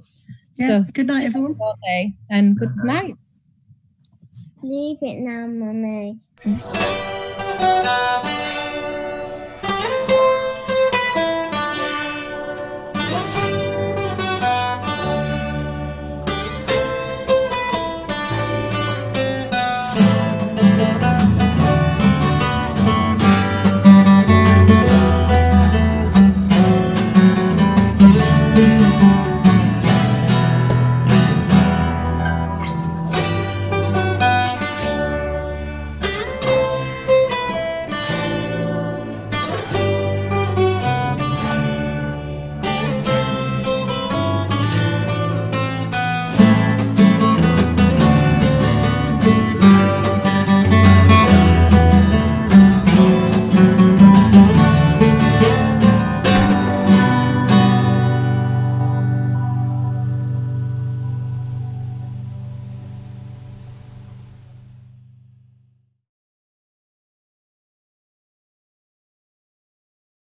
[0.56, 0.82] Yeah.
[0.82, 1.56] So good night, everyone.
[2.30, 3.16] And good night.
[4.62, 6.18] Leave it now, mummy.